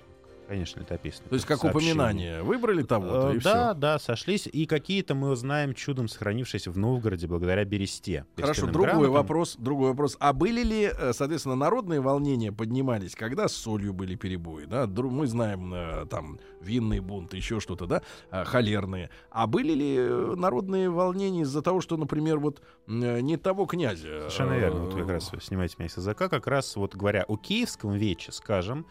[0.48, 1.28] конечно, летописные.
[1.28, 1.92] То есть как сообщения.
[1.92, 2.42] упоминание.
[2.42, 3.80] Выбрали того-то, э, и Да, все.
[3.80, 4.46] да, сошлись.
[4.46, 8.24] И какие-то мы узнаем чудом сохранившиеся в Новгороде благодаря Бересте.
[8.36, 9.12] Хорошо, другой грамотам.
[9.12, 10.16] вопрос, другой вопрос.
[10.18, 14.86] А были ли, э, соответственно, народные волнения поднимались, когда с солью были перебои, да?
[14.86, 18.02] Мы знаем э, там винный бунт, еще что-то, да,
[18.44, 19.10] холерные.
[19.30, 24.28] А были ли народные волнения из-за того, что, например, вот не того князя?
[24.30, 24.80] Совершенно верно.
[24.80, 26.28] Вот как раз снимайте меня с языка.
[26.28, 28.86] Как раз вот говоря о киевском вече, скажем,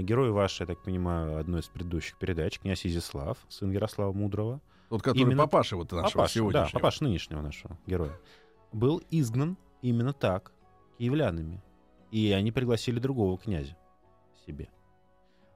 [0.00, 4.60] герой ваш, я так понимаю, одной из предыдущих передач, князь Изяслав, сын Ярослава Мудрого.
[4.88, 5.44] Тот, который именно...
[5.44, 6.66] папаша вот нашего папаша, сегодняшнего.
[6.66, 8.18] Да, папаша нынешнего нашего героя.
[8.72, 10.52] Был изгнан именно так,
[10.98, 11.62] киевлянами.
[12.10, 13.76] И они пригласили другого князя
[14.46, 14.68] себе.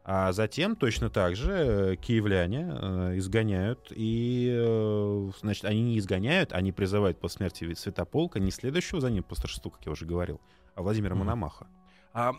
[0.09, 6.53] А затем точно так же э, киевляне э, изгоняют, и, э, значит, они не изгоняют,
[6.53, 10.41] они призывают по смерти Святополка не следующего за ним по старшеству, как я уже говорил,
[10.77, 11.19] а Владимира mm-hmm.
[11.19, 11.67] Мономаха.
[12.12, 12.33] А,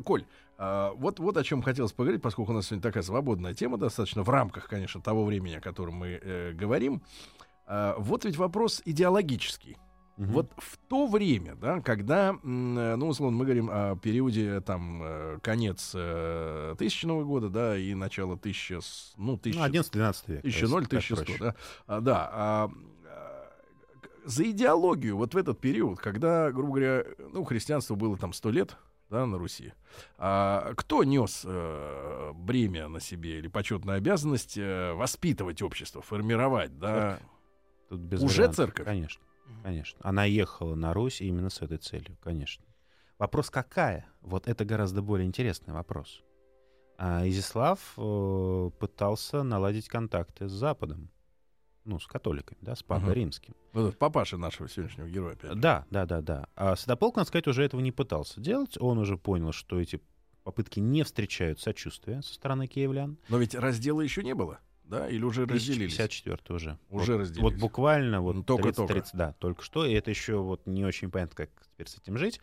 [0.00, 0.24] Коль,
[0.62, 4.22] а, вот, вот о чем хотелось поговорить, поскольку у нас сегодня такая свободная тема, достаточно
[4.22, 7.00] в рамках, конечно, того времени, о котором мы э, говорим.
[7.66, 9.78] А, вот ведь вопрос идеологический.
[10.18, 10.26] Угу.
[10.26, 15.92] Вот в то время, да, когда, ну, условно, мы говорим о периоде, там, э, конец
[15.94, 18.80] э, тысячного года, да, и начало тысяча,
[19.16, 19.60] ну, тысяча...
[19.60, 20.38] Ну, 11-12 век.
[20.40, 21.54] 1000, 1100, да.
[21.86, 22.70] А, да, а,
[24.26, 28.76] за идеологию вот в этот период, когда, грубо говоря, ну, христианство было там сто лет,
[29.10, 29.72] да, на Руси.
[30.16, 37.18] А кто нес э, бремя на себе или почетную обязанность э, воспитывать общество, формировать, да?
[37.88, 38.56] Тут без Уже вариантов.
[38.56, 38.86] церковь?
[38.86, 39.22] Конечно,
[39.64, 39.98] конечно.
[40.02, 42.64] Она ехала на Русь именно с этой целью, конечно.
[43.18, 44.06] Вопрос какая?
[44.22, 46.22] Вот это гораздо более интересный вопрос.
[46.96, 51.10] А Изяслав э, пытался наладить контакты с Западом
[51.84, 53.12] ну, с католиками, да, с папой угу.
[53.14, 53.54] римским.
[53.72, 55.58] Вот папаша нашего сегодняшнего героя, опять.
[55.58, 56.46] Да, да, да, да.
[56.54, 58.76] А Святополк, надо сказать, уже этого не пытался делать.
[58.80, 60.00] Он уже понял, что эти
[60.42, 63.18] попытки не встречают сочувствия со стороны киевлян.
[63.28, 65.08] Но ведь раздела еще не было, да?
[65.08, 65.96] Или уже разделились?
[65.96, 66.78] 54 уже.
[66.90, 67.42] Уже вот, разделились.
[67.42, 68.94] Вот буквально вот только, 30, только.
[68.94, 69.86] 30, да, только что.
[69.86, 72.40] И это еще вот не очень понятно, как теперь с этим жить.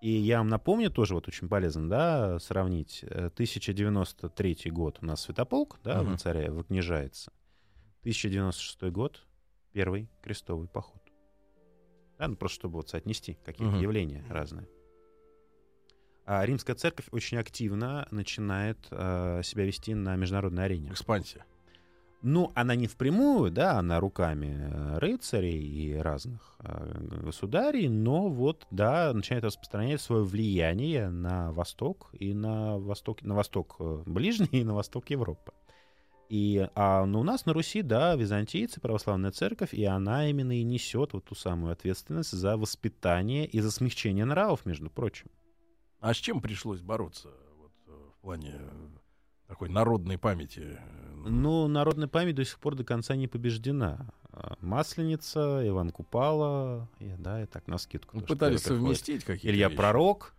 [0.00, 3.02] И я вам напомню, тоже вот очень полезно, да, сравнить.
[3.02, 6.10] 1093 э, год у нас Святополк, да, угу.
[6.10, 7.32] в царе выкнижается.
[8.08, 9.26] 1096 год,
[9.72, 11.02] первый крестовый поход.
[12.18, 13.82] Да, ну просто чтобы вот соотнести какие-то угу.
[13.82, 14.66] явления разные.
[16.24, 20.90] А римская церковь очень активно начинает э, себя вести на международной арене.
[20.90, 21.44] Экспансия.
[22.20, 28.66] Ну, она не впрямую, да, она руками э, рыцарей и разных э, государей, но вот,
[28.70, 34.64] да, начинает распространять свое влияние на Восток и на Восток, на Восток э, Ближний и
[34.64, 35.52] на Восток Европы.
[36.28, 40.62] И, а ну, у нас на Руси, да, византийцы, православная церковь, и она именно и
[40.62, 45.28] несет вот ту самую ответственность за воспитание и за смягчение нравов, между прочим.
[46.00, 48.60] А с чем пришлось бороться вот, э, в плане
[49.46, 50.78] такой народной памяти?
[51.16, 54.12] Ну, народная память до сих пор до конца не побеждена.
[54.30, 58.18] А, Масленица, Иван Купала, и, да, и так на скидку.
[58.18, 59.76] Ну, пытались совместить какие-то Илья вещи.
[59.76, 60.34] Пророк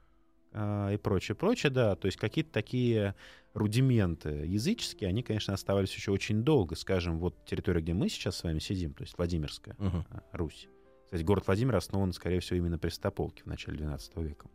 [0.53, 1.95] и прочее, прочее, да.
[1.95, 3.15] То есть какие-то такие
[3.53, 6.75] рудименты языческие, они, конечно, оставались еще очень долго.
[6.75, 10.23] Скажем, вот территория, где мы сейчас с вами сидим, то есть Владимирская uh-huh.
[10.31, 10.67] Русь.
[11.05, 14.47] Кстати, город Владимир основан, скорее всего, именно при Стополке в начале XII века.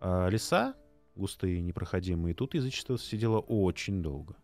[0.00, 0.74] А леса
[1.14, 4.36] густые, непроходимые, тут язычество сидело очень долго.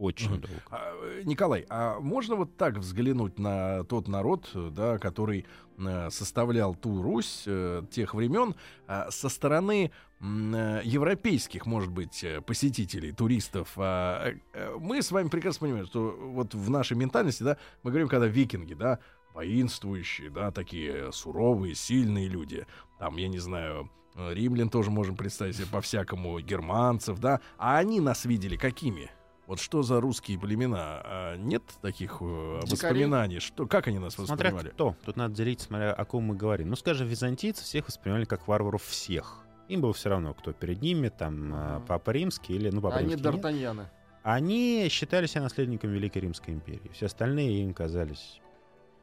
[0.00, 0.40] Очень mm.
[0.40, 0.62] долго.
[0.70, 5.44] А, Николай, а можно вот так взглянуть на тот народ, да, который
[5.76, 8.54] э, составлял ту Русь э, тех времен
[8.88, 13.74] э, со стороны э, европейских, может быть, э, посетителей, туристов?
[13.76, 18.08] А, э, мы с вами прекрасно понимаем, что вот в нашей ментальности, да, мы говорим,
[18.08, 19.00] когда викинги, да,
[19.34, 22.66] воинствующие, да, такие суровые, сильные люди.
[22.98, 27.40] Там, я не знаю, римлян тоже можем представить себе по-всякому, германцев, да.
[27.58, 29.10] А они нас видели какими?
[29.50, 31.02] Вот что за русские племена?
[31.04, 33.40] А нет таких э, воспоминаний?
[33.40, 34.68] Что, как они нас смотря воспринимали?
[34.68, 34.94] кто.
[35.04, 36.68] Тут надо делить, смотря о ком мы говорим.
[36.68, 39.44] Ну, скажем, византийцы всех воспринимали как варваров всех.
[39.66, 41.86] Им было все равно, кто перед ними, там, mm.
[41.88, 43.76] Папа Римский или, ну, Папа Они Римский Д'Артаньяны.
[43.78, 43.92] Нет.
[44.22, 46.88] Они считали себя наследником Великой Римской империи.
[46.92, 48.40] Все остальные им казались...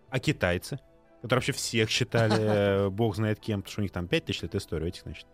[0.10, 0.80] А китайцы,
[1.24, 4.88] которые вообще всех считали, бог знает кем, потому что у них там 5000 лет истории,
[4.88, 5.28] этих, значит,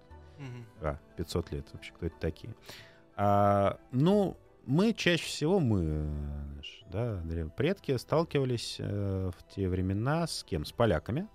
[0.82, 2.56] а, 500 лет вообще, кто это такие.
[3.15, 6.08] А, ну, мы чаще всего, мы,
[6.91, 7.21] да,
[7.56, 10.65] предки, сталкивались э, в те времена с кем?
[10.65, 11.28] С поляками.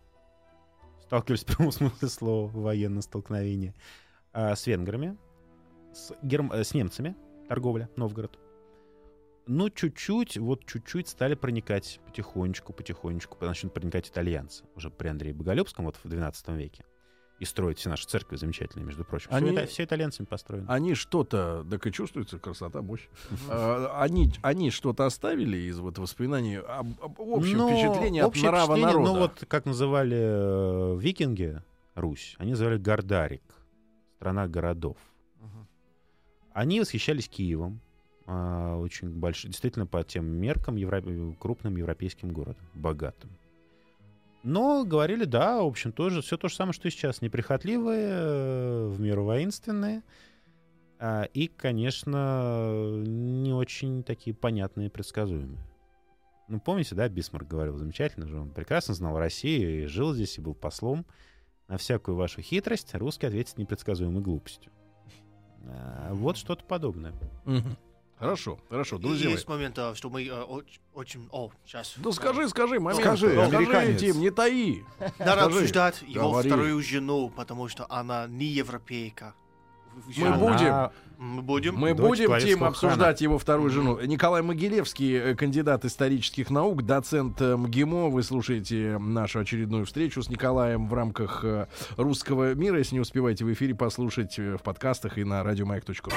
[1.03, 3.75] Сталкивались в прямом смысле слова, военное столкновение.
[4.33, 5.17] А, с венграми,
[5.93, 6.53] с, герм...
[6.53, 7.17] Э, с немцами,
[7.49, 8.38] торговля, Новгород.
[9.47, 14.64] Ну, чуть-чуть, вот чуть-чуть стали проникать потихонечку, потихонечку, начнут проникать итальянцы.
[14.75, 16.85] Уже при Андрее Боголюбском, вот в XII веке
[17.38, 19.29] и строить все наши церкви замечательные, между прочим.
[19.31, 20.72] Они, все, это, все итальянцами построено.
[20.72, 23.07] Они что-то, так и чувствуется красота, мощь.
[23.48, 28.77] А, они, они что-то оставили из вот воспоминаний об, об общем но, впечатлении от нрава
[28.77, 29.05] народа.
[29.05, 31.62] Ну вот как называли э, викинги
[31.94, 33.42] Русь, они называли Гордарик,
[34.16, 34.96] страна городов.
[35.40, 35.66] Угу.
[36.55, 37.81] Они восхищались Киевом,
[38.27, 41.03] э, очень большим, действительно по тем меркам евро,
[41.38, 43.31] крупным европейским городом, богатым.
[44.42, 47.20] Но говорили, да, в общем, тоже все то же самое, что и сейчас.
[47.20, 50.03] Неприхотливые, э, в меру воинственные.
[51.01, 55.61] А, и, конечно, не очень такие понятные и предсказуемые.
[56.48, 60.40] Ну, помните, да, Бисмарк говорил замечательно же, он прекрасно знал Россию и жил здесь, и
[60.40, 61.05] был послом.
[61.68, 64.72] На всякую вашу хитрость русский ответит непредсказуемой глупостью.
[65.66, 67.12] А, вот что-то подобное.
[68.18, 69.31] Хорошо, хорошо, друзья.
[69.31, 69.59] Есть мои.
[69.59, 70.42] момент, что мы э,
[70.92, 71.28] очень...
[71.31, 71.94] О, сейчас.
[71.98, 73.00] Ну скажи, скажи, момент.
[73.00, 74.83] Скажи, ну, скажи, Тим, не таи.
[74.98, 75.40] Надо скажи.
[75.40, 76.48] обсуждать его Говори.
[76.48, 79.35] вторую жену, потому что она не европейка.
[80.16, 80.37] Мы она...
[80.37, 80.90] будем.
[81.18, 81.76] Мы будем.
[81.76, 84.00] Мы будем, Тим, обсуждать его вторую жену.
[84.00, 88.08] Николай Могилевский, э, кандидат исторических наук, доцент э, МГИМО.
[88.08, 91.44] Вы слушаете нашу очередную встречу с Николаем в рамках
[91.96, 92.79] русского мира.
[92.79, 96.10] Если не успеваете в эфире послушать в подкастах и на радиомаяк.ру.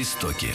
[0.00, 0.48] Истоки.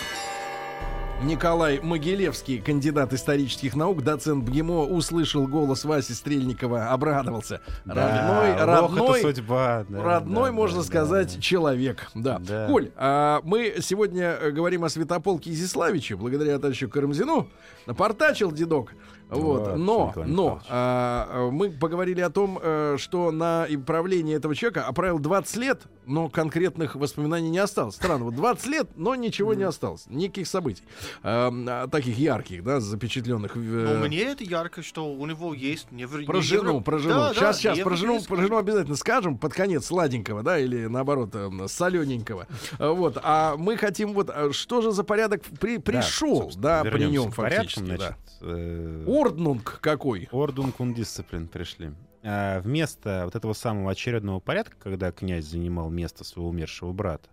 [1.22, 7.62] Николай Могилевский, кандидат исторических наук, доцент БГИМО, услышал голос Васи Стрельникова, обрадовался.
[7.86, 9.86] Да, родной, родной, судьба.
[9.88, 11.41] Да, родной, да, можно да, сказать, да.
[11.41, 12.10] человек.
[12.16, 12.39] Да.
[12.39, 12.68] да.
[12.68, 17.48] Коль, а мы сегодня говорим о Святополке Изиславиче, благодаря товарищу Карамзину.
[17.86, 18.93] Напортачил дедок.
[19.30, 19.76] Вот.
[19.76, 25.57] Но, но а, мы поговорили о том, э, что на правление этого человека оправил 20
[25.57, 27.95] лет, но конкретных воспоминаний не осталось.
[27.95, 30.05] Странно, вот 20 лет, но ничего не осталось.
[30.07, 30.84] Никаких событий.
[31.23, 33.55] А, таких ярких, да, запечатленных.
[33.55, 36.26] Но мне это ярко, что у него есть невр...
[36.26, 37.15] Про жену, про жену.
[37.15, 40.86] Да, сейчас, да, сейчас, про жену, про жену обязательно скажем под конец сладенького, да, или
[40.86, 42.47] наоборот, э, солененького.
[42.80, 43.17] Вот.
[43.23, 47.32] А мы хотим вот, э, что же за порядок при, пришел, да, да при нем
[47.32, 47.80] фактически.
[47.80, 49.05] Порядком, значит, да.
[49.16, 50.28] Орднунг какой?
[50.34, 51.93] Орднунг und дисциплин пришли.
[52.22, 57.30] А вместо вот этого самого очередного порядка, когда князь занимал место своего умершего брата,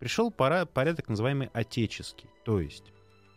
[0.00, 2.28] пришел пора, порядок, называемый отеческий.
[2.44, 2.92] То есть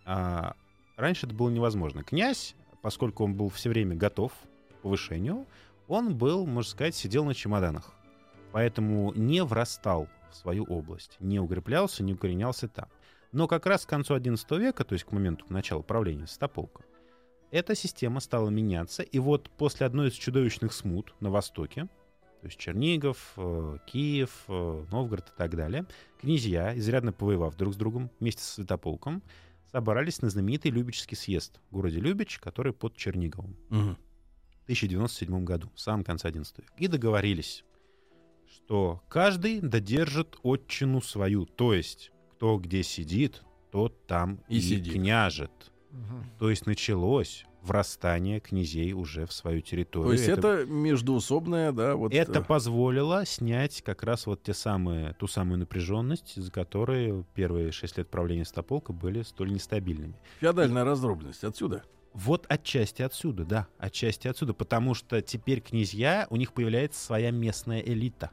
[0.06, 0.56] а,
[0.98, 2.04] раньше это было невозможно.
[2.04, 4.32] Князь, поскольку он был все время готов
[4.72, 5.46] к повышению,
[5.88, 7.94] он был, можно сказать, сидел на чемоданах.
[8.54, 12.88] Поэтому не врастал в свою область, не укреплялся, не укоренялся там.
[13.32, 16.84] Но как раз к концу XI века, то есть к моменту начала правления Стополка,
[17.54, 21.88] эта система стала меняться, и вот после одной из чудовищных смут на Востоке,
[22.42, 25.86] то есть Чернигов, э, Киев, э, Новгород и так далее,
[26.20, 29.22] князья, изрядно повоевав друг с другом вместе с Святополком,
[29.72, 33.56] собрались на знаменитый Любический съезд в городе Любич, который под Черниговым.
[33.70, 33.98] Угу.
[34.62, 36.74] В 1097 году, в самом конце XI века.
[36.78, 37.64] И договорились,
[38.52, 44.94] что каждый додержит отчину свою, то есть кто где сидит, тот там и, и сидит.
[44.94, 45.73] княжет.
[45.94, 46.24] Угу.
[46.40, 50.10] То есть началось врастание князей уже в свою территорию.
[50.10, 51.96] То есть это, это междуусобное, да?
[51.96, 52.14] Вот...
[52.14, 57.72] Это э, позволило снять как раз вот те самые, ту самую напряженность, из-за которой первые
[57.72, 60.16] шесть лет правления Стополка были столь нестабильными.
[60.42, 61.84] Феодальная раздробленность отсюда?
[62.14, 67.80] Вот отчасти отсюда, да, отчасти отсюда, потому что теперь князья, у них появляется своя местная
[67.80, 68.30] элита,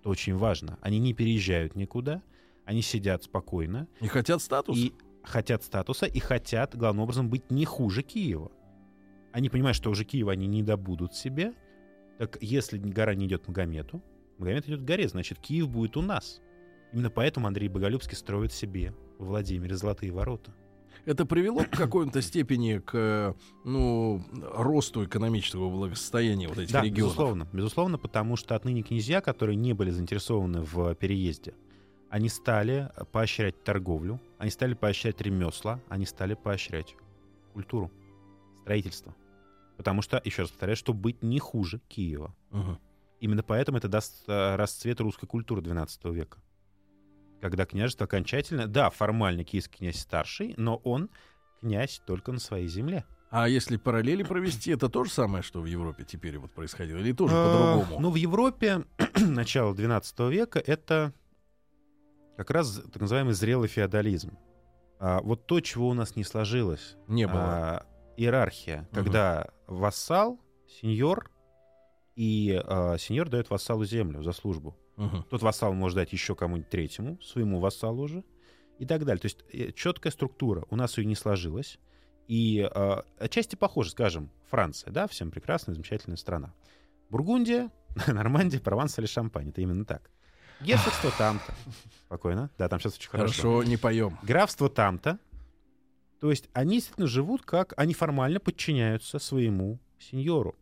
[0.00, 0.78] что очень важно.
[0.82, 2.22] Они не переезжают никуда,
[2.66, 3.88] они сидят спокойно.
[4.00, 4.76] И хотят статус.
[4.76, 4.92] И
[5.24, 8.50] хотят статуса и хотят, главным образом, быть не хуже Киева.
[9.32, 11.54] Они понимают, что уже Киева они не добудут себе.
[12.18, 14.02] Так если гора не идет Магомету,
[14.38, 16.40] Магомед идет к горе, значит, Киев будет у нас.
[16.92, 20.54] Именно поэтому Андрей Боголюбский строит себе в Владимире золотые ворота.
[21.04, 27.12] Это привело к какой-то степени к ну, росту экономического благосостояния вот этих да, регионов?
[27.12, 27.48] безусловно.
[27.52, 31.54] Безусловно, потому что отныне князья, которые не были заинтересованы в переезде,
[32.14, 36.94] они стали поощрять торговлю, они стали поощрять ремесла, они стали поощрять
[37.52, 37.90] культуру,
[38.60, 39.16] строительство.
[39.76, 42.32] Потому что, еще раз повторяю, что быть не хуже Киева.
[42.52, 42.78] Угу.
[43.18, 46.38] Именно поэтому это даст э, расцвет русской культуры XII века.
[47.40, 48.68] Когда княжество окончательно...
[48.68, 51.10] Да, формально киевский князь старший, но он
[51.58, 53.04] князь только на своей земле.
[53.30, 56.98] А если параллели провести, это то же самое, что в Европе теперь вот происходило?
[56.98, 57.98] Или тоже по-другому?
[57.98, 58.84] Ну, в Европе
[59.20, 61.12] начало XII века— это
[62.36, 64.38] как раз так называемый зрелый феодализм.
[64.98, 66.96] А, вот то, чего у нас не сложилось.
[67.08, 67.42] Не было.
[67.42, 68.88] А, иерархия, угу.
[68.94, 71.30] когда вассал, сеньор,
[72.16, 74.76] и а, сеньор дает вассалу землю за службу.
[74.96, 75.24] Угу.
[75.30, 78.24] Тот вассал может дать еще кому-нибудь третьему, своему вассалу уже,
[78.78, 79.20] и так далее.
[79.20, 80.64] То есть э, четкая структура.
[80.70, 81.78] У нас ее не сложилась.
[82.28, 86.54] И э, отчасти похоже, скажем, Франция, да, всем прекрасная, замечательная страна.
[87.10, 87.70] Бургундия,
[88.06, 89.50] Нормандия, Прованс или Шампань.
[89.50, 90.10] Это именно так.
[90.64, 91.54] Герцогство там-то.
[92.06, 92.50] Спокойно.
[92.58, 93.42] Да, там сейчас очень хорошо.
[93.42, 94.18] Хорошо, не поем.
[94.22, 95.18] Графство там-то.
[96.20, 97.74] То есть они действительно живут как...
[97.76, 100.54] Они формально подчиняются своему сеньору,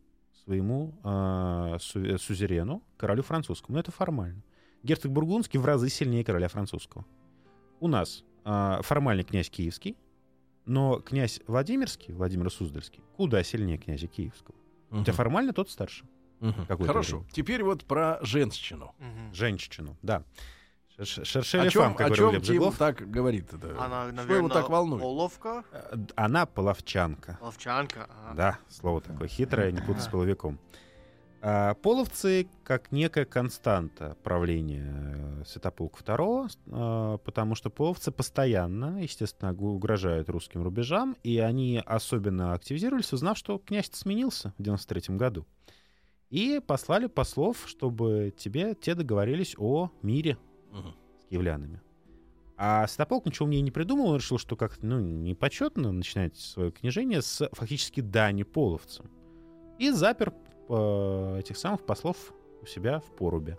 [0.44, 3.76] своему э, су, сузерену, королю французскому.
[3.76, 4.42] Но это формально.
[4.82, 7.04] Герцог Бургундский в разы сильнее короля французского.
[7.78, 9.96] У нас э, формальный князь киевский,
[10.64, 14.56] но князь Владимирский, Владимир Суздальский, куда сильнее князя киевского.
[14.90, 14.98] Угу.
[15.00, 16.04] Хотя формально тот старше.
[16.42, 16.84] Угу.
[16.84, 17.18] Хорошо.
[17.18, 17.32] Время.
[17.32, 18.94] Теперь вот про женщину.
[18.98, 19.34] Угу.
[19.34, 20.24] Женщину, да.
[21.04, 23.52] Шершель о чем, о чем Тим так говорит?
[23.52, 23.70] Это?
[23.82, 25.02] Она, наверное, Что его так волнует?
[25.02, 25.64] Половка?
[25.72, 27.38] Э, она половчанка.
[27.40, 28.08] Половчанка.
[28.10, 28.34] Ага.
[28.34, 30.58] Да, слово такое хитрое, не путать с половиком.
[31.44, 39.52] А, половцы как некая константа правления э, Святополка II, а, потому что половцы постоянно, естественно,
[39.52, 45.44] угрожают русским рубежам, и они особенно активизировались, узнав, что князь сменился в 93 году.
[46.32, 50.38] И послали послов, чтобы тебе, те договорились о мире
[50.70, 50.94] угу.
[51.20, 51.82] с киевлянами.
[52.56, 57.20] А Святополк ничего мне не придумал, он решил, что как-то ну, непочетно начинать свое княжение
[57.20, 59.10] с фактически дани половцам.
[59.78, 60.32] И запер
[60.70, 63.58] э, этих самых послов у себя в порубе.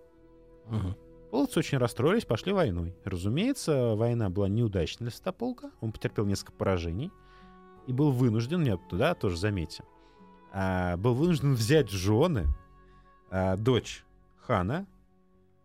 [0.66, 1.30] Угу.
[1.30, 2.96] Половцы очень расстроились, пошли войной.
[3.06, 5.70] Разумеется, война была неудачной для Святополка.
[5.80, 7.12] Он потерпел несколько поражений
[7.86, 9.84] и был вынужден, нет, туда тоже заметьте,
[10.52, 12.48] а, был вынужден взять жены
[13.34, 14.06] а, дочь
[14.46, 14.86] хана,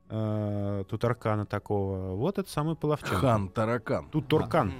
[0.08, 2.14] а, Тутаркана такого.
[2.14, 3.16] Вот это самый Половчан.
[3.16, 4.08] Хан Таракан.
[4.08, 4.72] Тутаркан.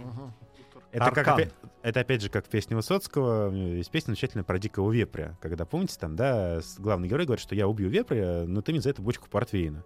[0.90, 1.38] Это, как,
[1.82, 5.98] это опять же как в песне Высоцкого, есть песня замечательная про дикого вепря, когда, помните,
[6.00, 9.28] там, да, главный герой говорит, что я убью вепря, но ты мне за это бочку
[9.28, 9.84] портвейна.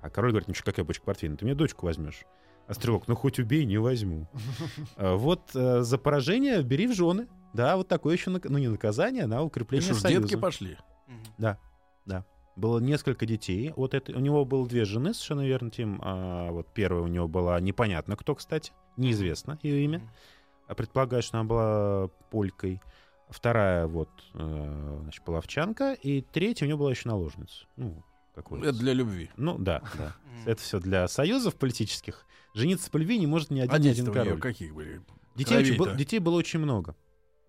[0.00, 2.24] А король говорит, ну что, какая бочка портвейна, ты мне дочку возьмешь.
[2.66, 4.26] А стрелок, ну хоть убей, не возьму.
[4.96, 7.28] А, вот э, за поражение бери в жены.
[7.54, 10.22] Да, вот такое еще, ну не наказание, а укрепление союза.
[10.22, 10.76] детки пошли.
[11.38, 11.56] Да,
[12.06, 12.24] да.
[12.60, 13.72] Было несколько детей.
[13.74, 15.98] Вот это, у него было две жены, совершенно верно, Тим.
[16.02, 18.72] А, вот первая у него была непонятно кто, кстати.
[18.98, 20.02] Неизвестно ее имя.
[20.66, 22.82] А предполагаю, что она была полькой.
[23.30, 25.94] Вторая вот, э, значит, половчанка.
[25.94, 27.64] И третья у него была еще наложница.
[27.76, 28.04] Ну,
[28.34, 29.30] какой Это для любви.
[29.38, 30.14] Ну, да, да.
[30.46, 32.26] Это все для союзов политических.
[32.52, 34.38] Жениться по любви не может ни один, а ни один король.
[34.38, 35.00] каких были?
[35.34, 36.94] Детей, очень, детей было очень много.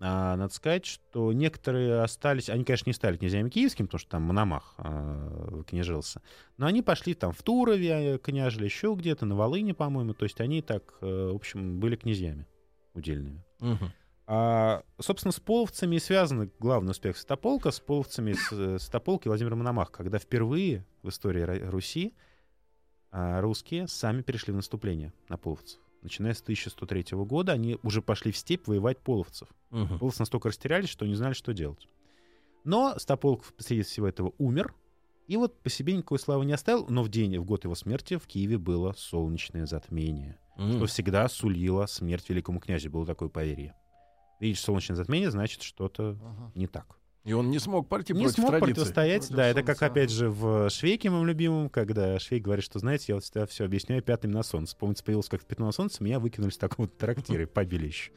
[0.03, 4.23] А, надо сказать, что некоторые остались, они, конечно, не стали князьями киевскими, потому что там
[4.23, 6.23] Мономах а, княжился,
[6.57, 10.63] но они пошли там в Турове, княжили еще где-то, на Волыне, по-моему, то есть они
[10.63, 12.47] так, э, в общем, были князьями
[12.95, 13.45] удельными.
[13.59, 13.91] Угу.
[14.25, 19.91] А, собственно, с половцами и связан главный успех Святополка, с половцами с Святополки Владимира Мономах,
[19.91, 22.15] когда впервые в истории Руси
[23.11, 25.79] а, русские сами перешли в наступление на половцев.
[26.01, 29.47] Начиная с 1103 года они уже пошли в степь воевать половцев.
[29.71, 29.99] Угу.
[29.99, 31.87] Половцы настолько растерялись, что не знали, что делать.
[32.63, 34.73] Но Стополк среди всего этого умер,
[35.27, 38.17] и вот по себе никакой славы не оставил, но в день, в год его смерти
[38.17, 40.75] в Киеве было солнечное затмение, mm.
[40.75, 43.75] что всегда сулило смерть великому князю, было такое поверье.
[44.39, 46.51] Видишь солнечное затмение, значит, что-то uh-huh.
[46.55, 46.97] не так.
[47.23, 48.73] И он не смог пойти не против смог традиции.
[48.73, 49.59] противостоять, против да, солнца.
[49.59, 53.23] это как, опять же, в Швейке, моем любимом, когда Швейк говорит, что, знаете, я вот
[53.23, 54.75] всегда все объясняю пятым на солнце.
[54.75, 58.11] Помните, появился как в пятно на солнце, меня выкинули с такого трактира и побили еще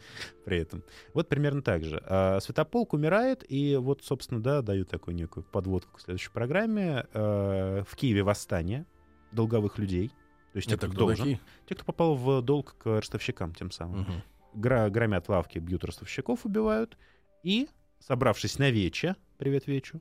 [0.46, 0.82] при этом.
[1.12, 2.02] Вот примерно так же.
[2.06, 7.06] А Святополк умирает, и вот, собственно, да, даю такую некую подводку к следующей программе.
[7.12, 8.86] А, в Киеве восстание
[9.32, 10.10] долговых людей.
[10.52, 11.24] То есть это кто должен.
[11.24, 11.40] Такие?
[11.68, 14.02] Те, кто попал в долг к ростовщикам тем самым.
[14.02, 14.12] Угу.
[14.54, 16.96] Гра громят лавки, бьют ростовщиков, убивают.
[17.42, 17.68] И,
[18.06, 20.00] собравшись на вече, привет вечу,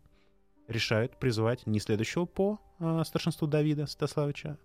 [0.68, 4.58] решают призвать не следующего по э, старшинству Давида Святославича,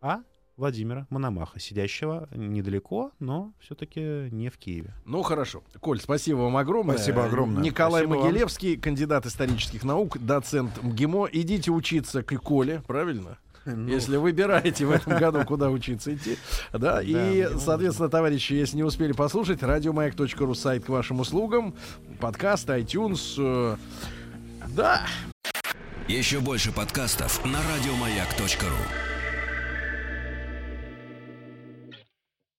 [0.00, 0.20] а
[0.56, 4.94] Владимира Мономаха, сидящего недалеко, но все-таки не в Киеве.
[5.04, 5.64] Ну хорошо.
[5.80, 6.96] Коль, спасибо вам огромное.
[6.96, 7.62] Спасибо огромное.
[7.62, 8.82] Николай спасибо Могилевский, вам.
[8.82, 11.28] кандидат исторических наук, доцент МГИМО.
[11.32, 13.38] Идите учиться к Коле, правильно?
[13.64, 13.88] Ну.
[13.88, 16.36] Если выбираете в этом году, куда учиться идти.
[16.72, 21.74] Да, и, соответственно, товарищи, если не успели послушать, радиомаяк.ру сайт к вашим услугам,
[22.20, 23.34] подкаст, iTunes.
[23.38, 23.76] Э,
[24.68, 25.06] да.
[26.08, 29.13] Еще больше подкастов на радиомаяк.ру